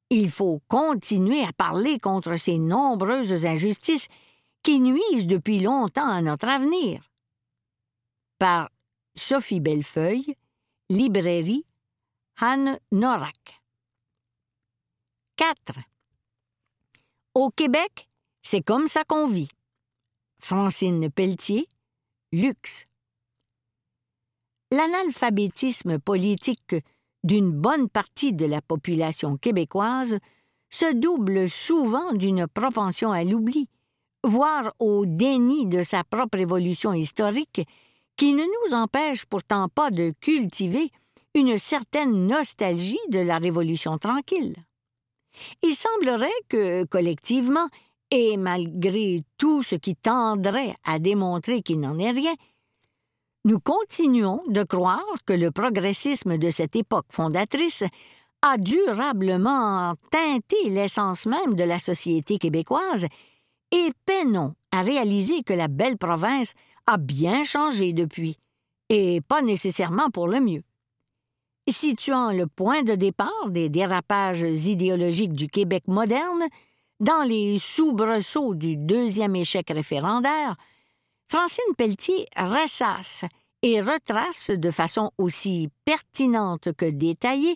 Il 0.09 0.29
faut 0.29 0.61
continuer 0.67 1.43
à 1.43 1.53
parler 1.53 1.99
contre 1.99 2.35
ces 2.35 2.59
nombreuses 2.59 3.45
injustices 3.45 4.07
qui 4.61 4.79
nuisent 4.79 5.27
depuis 5.27 5.59
longtemps 5.59 6.07
à 6.07 6.21
notre 6.21 6.47
avenir. 6.47 7.11
Par 8.37 8.69
Sophie 9.15 9.59
Bellefeuille, 9.59 10.35
Librairie, 10.89 11.65
Anne 12.37 12.79
Norak. 12.91 13.61
4. 15.37 15.79
Au 17.35 17.49
Québec, 17.49 18.07
c'est 18.41 18.61
comme 18.61 18.87
ça 18.87 19.03
qu'on 19.03 19.27
vit. 19.27 19.49
Francine 20.39 21.09
Pelletier, 21.09 21.67
Luxe 22.31 22.85
l'analphabétisme 24.73 25.99
politique 25.99 26.75
d'une 27.23 27.51
bonne 27.51 27.89
partie 27.89 28.33
de 28.33 28.45
la 28.45 28.61
population 28.61 29.37
québécoise 29.37 30.19
se 30.69 30.93
double 30.93 31.49
souvent 31.49 32.13
d'une 32.13 32.47
propension 32.47 33.11
à 33.11 33.23
l'oubli, 33.23 33.67
voire 34.23 34.73
au 34.79 35.05
déni 35.05 35.65
de 35.67 35.83
sa 35.83 36.03
propre 36.03 36.39
évolution 36.39 36.93
historique, 36.93 37.61
qui 38.17 38.33
ne 38.33 38.43
nous 38.43 38.75
empêche 38.75 39.25
pourtant 39.25 39.69
pas 39.69 39.91
de 39.91 40.13
cultiver 40.19 40.91
une 41.35 41.57
certaine 41.57 42.27
nostalgie 42.27 42.99
de 43.09 43.19
la 43.19 43.37
Révolution 43.37 43.97
tranquille. 43.97 44.55
Il 45.63 45.75
semblerait 45.75 46.29
que, 46.47 46.83
collectivement, 46.85 47.67
et 48.11 48.37
malgré 48.37 49.23
tout 49.37 49.63
ce 49.63 49.75
qui 49.75 49.95
tendrait 49.95 50.75
à 50.83 50.99
démontrer 50.99 51.63
qu'il 51.63 51.79
n'en 51.79 51.97
est 51.97 52.11
rien, 52.11 52.33
nous 53.45 53.59
continuons 53.59 54.41
de 54.47 54.63
croire 54.63 55.03
que 55.25 55.33
le 55.33 55.51
progressisme 55.51 56.37
de 56.37 56.49
cette 56.49 56.75
époque 56.75 57.07
fondatrice 57.09 57.83
a 58.41 58.57
durablement 58.57 59.93
teinté 60.11 60.69
l'essence 60.69 61.25
même 61.25 61.55
de 61.55 61.63
la 61.63 61.79
société 61.79 62.37
québécoise 62.37 63.07
et 63.71 63.91
peinons 64.05 64.53
à 64.71 64.81
réaliser 64.81 65.43
que 65.43 65.53
la 65.53 65.67
belle 65.67 65.97
province 65.97 66.53
a 66.87 66.97
bien 66.97 67.43
changé 67.43 67.93
depuis, 67.93 68.37
et 68.89 69.21
pas 69.21 69.41
nécessairement 69.41 70.09
pour 70.09 70.27
le 70.27 70.39
mieux. 70.39 70.63
Situant 71.69 72.31
le 72.31 72.47
point 72.47 72.83
de 72.83 72.95
départ 72.95 73.49
des 73.49 73.69
dérapages 73.69 74.41
idéologiques 74.41 75.33
du 75.33 75.47
Québec 75.47 75.83
moderne, 75.87 76.43
dans 76.99 77.25
les 77.25 77.57
soubresauts 77.59 78.55
du 78.55 78.75
deuxième 78.75 79.35
échec 79.35 79.69
référendaire, 79.69 80.55
Francine 81.33 81.73
Pelletier 81.75 82.27
ressasse 82.37 83.25
et 83.63 83.81
retrace 83.81 84.51
de 84.51 84.69
façon 84.69 85.09
aussi 85.17 85.67
pertinente 85.83 86.73
que 86.73 86.85
détaillée 86.85 87.55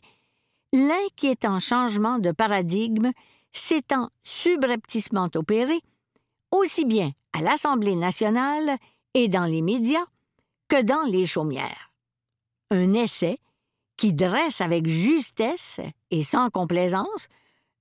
l'inquiétant 0.74 1.60
changement 1.60 2.18
de 2.18 2.32
paradigme 2.32 3.12
s'étant 3.52 4.10
subrepticement 4.24 5.30
opéré, 5.36 5.80
aussi 6.50 6.86
bien 6.86 7.12
à 7.34 7.42
l'Assemblée 7.42 7.94
nationale 7.94 8.78
et 9.14 9.28
dans 9.28 9.46
les 9.46 9.62
médias 9.62 10.08
que 10.70 10.82
dans 10.82 11.04
les 11.04 11.28
chaumières. 11.28 11.92
Un 12.72 12.94
essai 12.94 13.38
qui 13.96 14.12
dresse 14.12 14.60
avec 14.60 14.88
justesse 14.88 15.82
et 16.10 16.24
sans 16.24 16.50
complaisance 16.50 17.28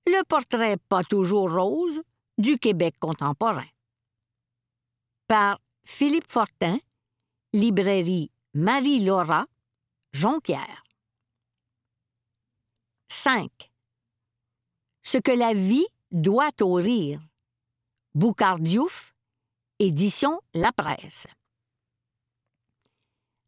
le 0.06 0.22
portrait 0.24 0.76
pas 0.90 1.04
toujours 1.04 1.50
rose 1.50 2.02
du 2.36 2.58
Québec 2.58 2.96
contemporain. 3.00 3.64
Philippe 5.88 6.28
Fortin, 6.28 6.78
librairie 7.52 8.32
Marie-Laura, 8.54 9.46
Jonquière. 10.12 10.82
5. 13.08 13.48
Ce 15.02 15.18
que 15.18 15.30
la 15.30 15.54
vie 15.54 15.86
doit 16.10 16.50
au 16.60 16.74
rire. 16.74 17.20
Boucardiouf, 18.16 19.14
édition 19.78 20.40
La 20.54 20.72
Presse. 20.72 21.28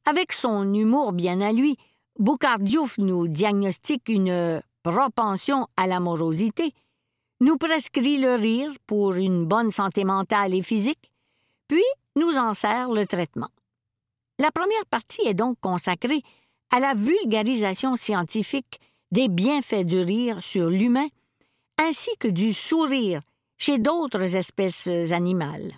Avec 0.04 0.32
son 0.32 0.72
humour 0.72 1.12
bien 1.12 1.40
à 1.40 1.52
lui, 1.52 1.76
Boucardiouf 2.20 2.98
nous 2.98 3.26
diagnostique 3.26 4.08
une 4.08 4.62
propension 4.84 5.66
à 5.76 5.88
l'amorosité, 5.88 6.72
nous 7.40 7.56
prescrit 7.56 8.18
le 8.18 8.36
rire 8.36 8.72
pour 8.86 9.14
une 9.14 9.44
bonne 9.44 9.72
santé 9.72 10.04
mentale 10.04 10.54
et 10.54 10.62
physique, 10.62 11.10
puis 11.66 11.84
nous 12.18 12.36
en 12.36 12.54
sert 12.54 12.90
le 12.90 13.06
traitement. 13.06 13.50
La 14.38 14.50
première 14.50 14.86
partie 14.86 15.26
est 15.26 15.34
donc 15.34 15.58
consacrée 15.60 16.22
à 16.70 16.80
la 16.80 16.94
vulgarisation 16.94 17.96
scientifique 17.96 18.78
des 19.10 19.28
bienfaits 19.28 19.84
du 19.84 20.00
rire 20.00 20.42
sur 20.42 20.68
l'humain, 20.68 21.08
ainsi 21.78 22.10
que 22.18 22.28
du 22.28 22.52
sourire 22.52 23.20
chez 23.56 23.78
d'autres 23.78 24.36
espèces 24.36 24.88
animales. 25.12 25.72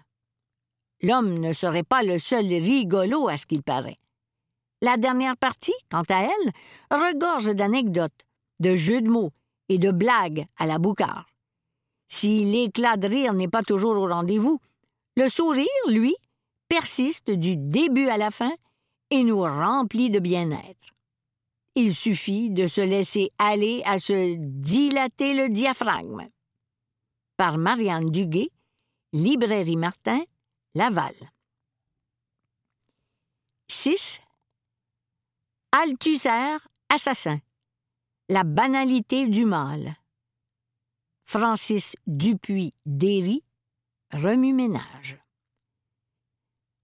L'homme 1.03 1.39
ne 1.39 1.53
serait 1.53 1.83
pas 1.83 2.03
le 2.03 2.19
seul 2.19 2.47
rigolo 2.47 3.29
à 3.29 3.37
ce 3.37 3.47
qu'il 3.47 3.63
paraît. 3.63 3.99
La 4.83 4.97
dernière 4.97 5.37
partie, 5.37 5.75
quant 5.91 6.05
à 6.09 6.23
elle, 6.23 6.53
regorge 6.91 7.55
d'anecdotes, 7.55 8.27
de 8.61 8.77
jeux 8.77 9.01
de 9.01 9.09
mots 9.09 9.33
et 9.69 9.79
de 9.79 9.91
blagues 9.91 10.47
à 10.59 10.67
la 10.67 10.79
boucard. 10.79 11.27
Si 12.09 12.45
l'éclat 12.45 12.97
de 12.97 13.09
rire 13.09 13.33
n'est 13.33 13.49
pas 13.49 13.63
toujours 13.63 13.97
au 13.97 14.07
rendez-vous, 14.07 14.59
le 15.17 15.29
sourire, 15.29 15.67
lui, 15.87 16.15
persiste 16.71 17.31
du 17.33 17.57
début 17.57 18.09
à 18.09 18.17
la 18.17 18.31
fin 18.31 18.53
et 19.11 19.25
nous 19.25 19.41
remplit 19.41 20.09
de 20.09 20.21
bien-être. 20.21 20.95
Il 21.75 21.95
suffit 21.95 22.51
de 22.51 22.69
se 22.69 22.81
laisser 22.81 23.31
aller 23.39 23.83
à 23.85 23.99
se 23.99 24.37
dilater 24.39 25.35
le 25.35 25.49
diaphragme. 25.49 26.29
Par 27.37 27.59
Marianne 27.59 28.11
Duguay, 28.11 28.51
Librairie 29.13 29.77
Martin, 29.77 30.23
Laval. 30.75 31.15
6. 33.69 34.21
Althusser, 35.73 36.57
assassin. 36.89 37.41
La 38.29 38.45
banalité 38.45 39.27
du 39.27 39.45
mal. 39.45 39.97
Francis 41.25 41.97
Dupuis-Derry, 42.07 43.43
Remue-Ménage. 44.13 45.19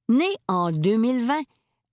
Né 0.08 0.36
en 0.46 0.70
2020, 0.70 1.42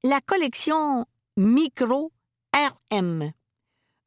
la 0.04 0.21
collection 0.21 1.08
Micro 1.36 2.12
RM 2.54 3.32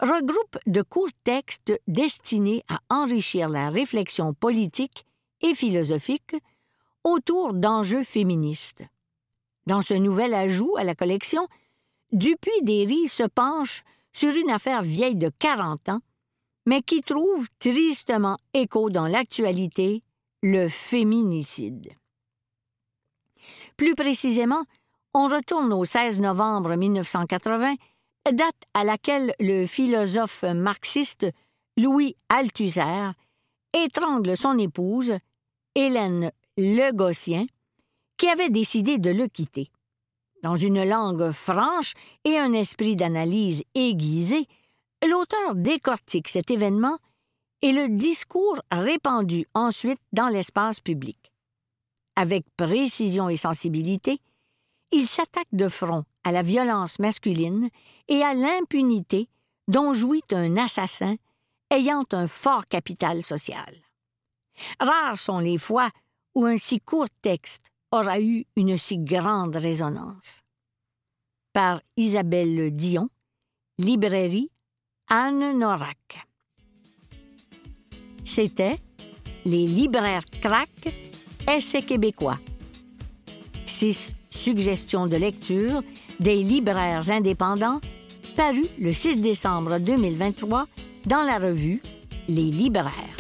regroupe 0.01 0.59
de 0.67 0.83
courts 0.83 1.11
textes 1.25 1.73
destinés 1.89 2.63
à 2.69 2.79
enrichir 2.89 3.49
la 3.49 3.69
réflexion 3.69 4.33
politique 4.33 5.05
et 5.41 5.55
philosophique 5.55 6.37
autour 7.03 7.53
d'enjeux 7.53 8.05
féministes. 8.05 8.85
Dans 9.67 9.83
ce 9.83 9.95
nouvel 9.95 10.35
ajout 10.35 10.77
à 10.77 10.85
la 10.85 10.95
collection, 10.95 11.49
Dupuis-Derry 12.13 13.09
se 13.09 13.25
penche 13.25 13.83
sur 14.13 14.37
une 14.37 14.51
affaire 14.51 14.83
vieille 14.83 15.17
de 15.17 15.33
40 15.41 15.89
ans, 15.89 16.01
mais 16.65 16.81
qui 16.81 17.01
trouve 17.01 17.49
tristement 17.59 18.37
écho 18.55 18.89
dans 18.89 19.09
l'actualité, 19.09 20.05
le 20.45 20.69
féminicide. 20.69 21.91
Plus 23.77 23.95
précisément, 23.95 24.65
on 25.13 25.29
retourne 25.29 25.73
au 25.73 25.85
16 25.85 26.21
novembre 26.21 26.77
1980, 26.77 27.75
date 28.33 28.57
à 28.75 28.85
laquelle 28.85 29.35
le 29.39 29.67
philosophe 29.67 30.43
marxiste 30.43 31.27
Louis 31.77 32.17
Althusser 32.29 33.11
étrangle 33.75 34.37
son 34.37 34.57
épouse, 34.59 35.17
Hélène 35.75 36.33
Legossien, 36.57 37.47
qui 38.17 38.29
avait 38.29 38.49
décidé 38.49 38.99
de 38.99 39.11
le 39.11 39.27
quitter. 39.27 39.71
Dans 40.43 40.57
une 40.57 40.83
langue 40.83 41.33
franche 41.33 41.93
et 42.25 42.39
un 42.39 42.53
esprit 42.53 42.97
d'analyse 42.97 43.63
aiguisé, 43.75 44.47
l'auteur 45.07 45.55
décortique 45.55 46.29
cet 46.29 46.51
événement 46.51 46.99
et 47.63 47.73
le 47.73 47.89
discours 47.89 48.61
répandu 48.71 49.47
ensuite 49.55 50.01
dans 50.13 50.29
l'espace 50.29 50.81
public. 50.81 51.33
Avec 52.17 52.45
précision 52.57 53.29
et 53.29 53.37
sensibilité, 53.37 54.21
il 54.91 55.07
s'attaque 55.07 55.49
de 55.53 55.69
front 55.69 56.05
à 56.25 56.33
la 56.33 56.43
violence 56.43 56.99
masculine 56.99 57.69
et 58.09 58.23
à 58.23 58.35
l'impunité 58.35 59.29
dont 59.69 59.93
jouit 59.95 60.25
un 60.33 60.57
assassin 60.57 61.17
ayant 61.71 62.05
un 62.13 62.27
fort 62.27 62.67
capital 62.69 63.23
social. 63.23 63.75
Rares 64.81 65.19
sont 65.19 65.39
les 65.39 65.59
fois 65.59 65.91
où 66.35 66.47
un 66.47 66.59
si 66.59 66.81
court 66.81 67.11
texte 67.23 67.71
aura 67.93 68.21
eu 68.21 68.45
une 68.57 68.79
si 68.79 68.99
grande 68.99 69.57
résonance. 69.57 70.43
Par 71.53 71.81
Isabelle 71.97 72.75
Dion, 72.75 73.09
Librairie 73.79 74.51
Anne 75.09 75.59
Norac. 75.59 76.27
C'était 78.25 78.79
Les 79.45 79.67
libraires 79.67 80.25
crack, 80.43 80.93
essais 81.51 81.83
québécois. 81.83 82.39
Six 83.67 84.15
suggestions 84.31 85.07
de 85.07 85.17
lecture 85.17 85.83
des 86.21 86.37
libraires 86.37 87.11
indépendants 87.11 87.81
paru 88.37 88.65
le 88.79 88.93
6 88.93 89.21
décembre 89.21 89.79
2023 89.79 90.67
dans 91.07 91.23
la 91.23 91.39
revue 91.39 91.81
Les 92.29 92.51
libraires. 92.51 93.17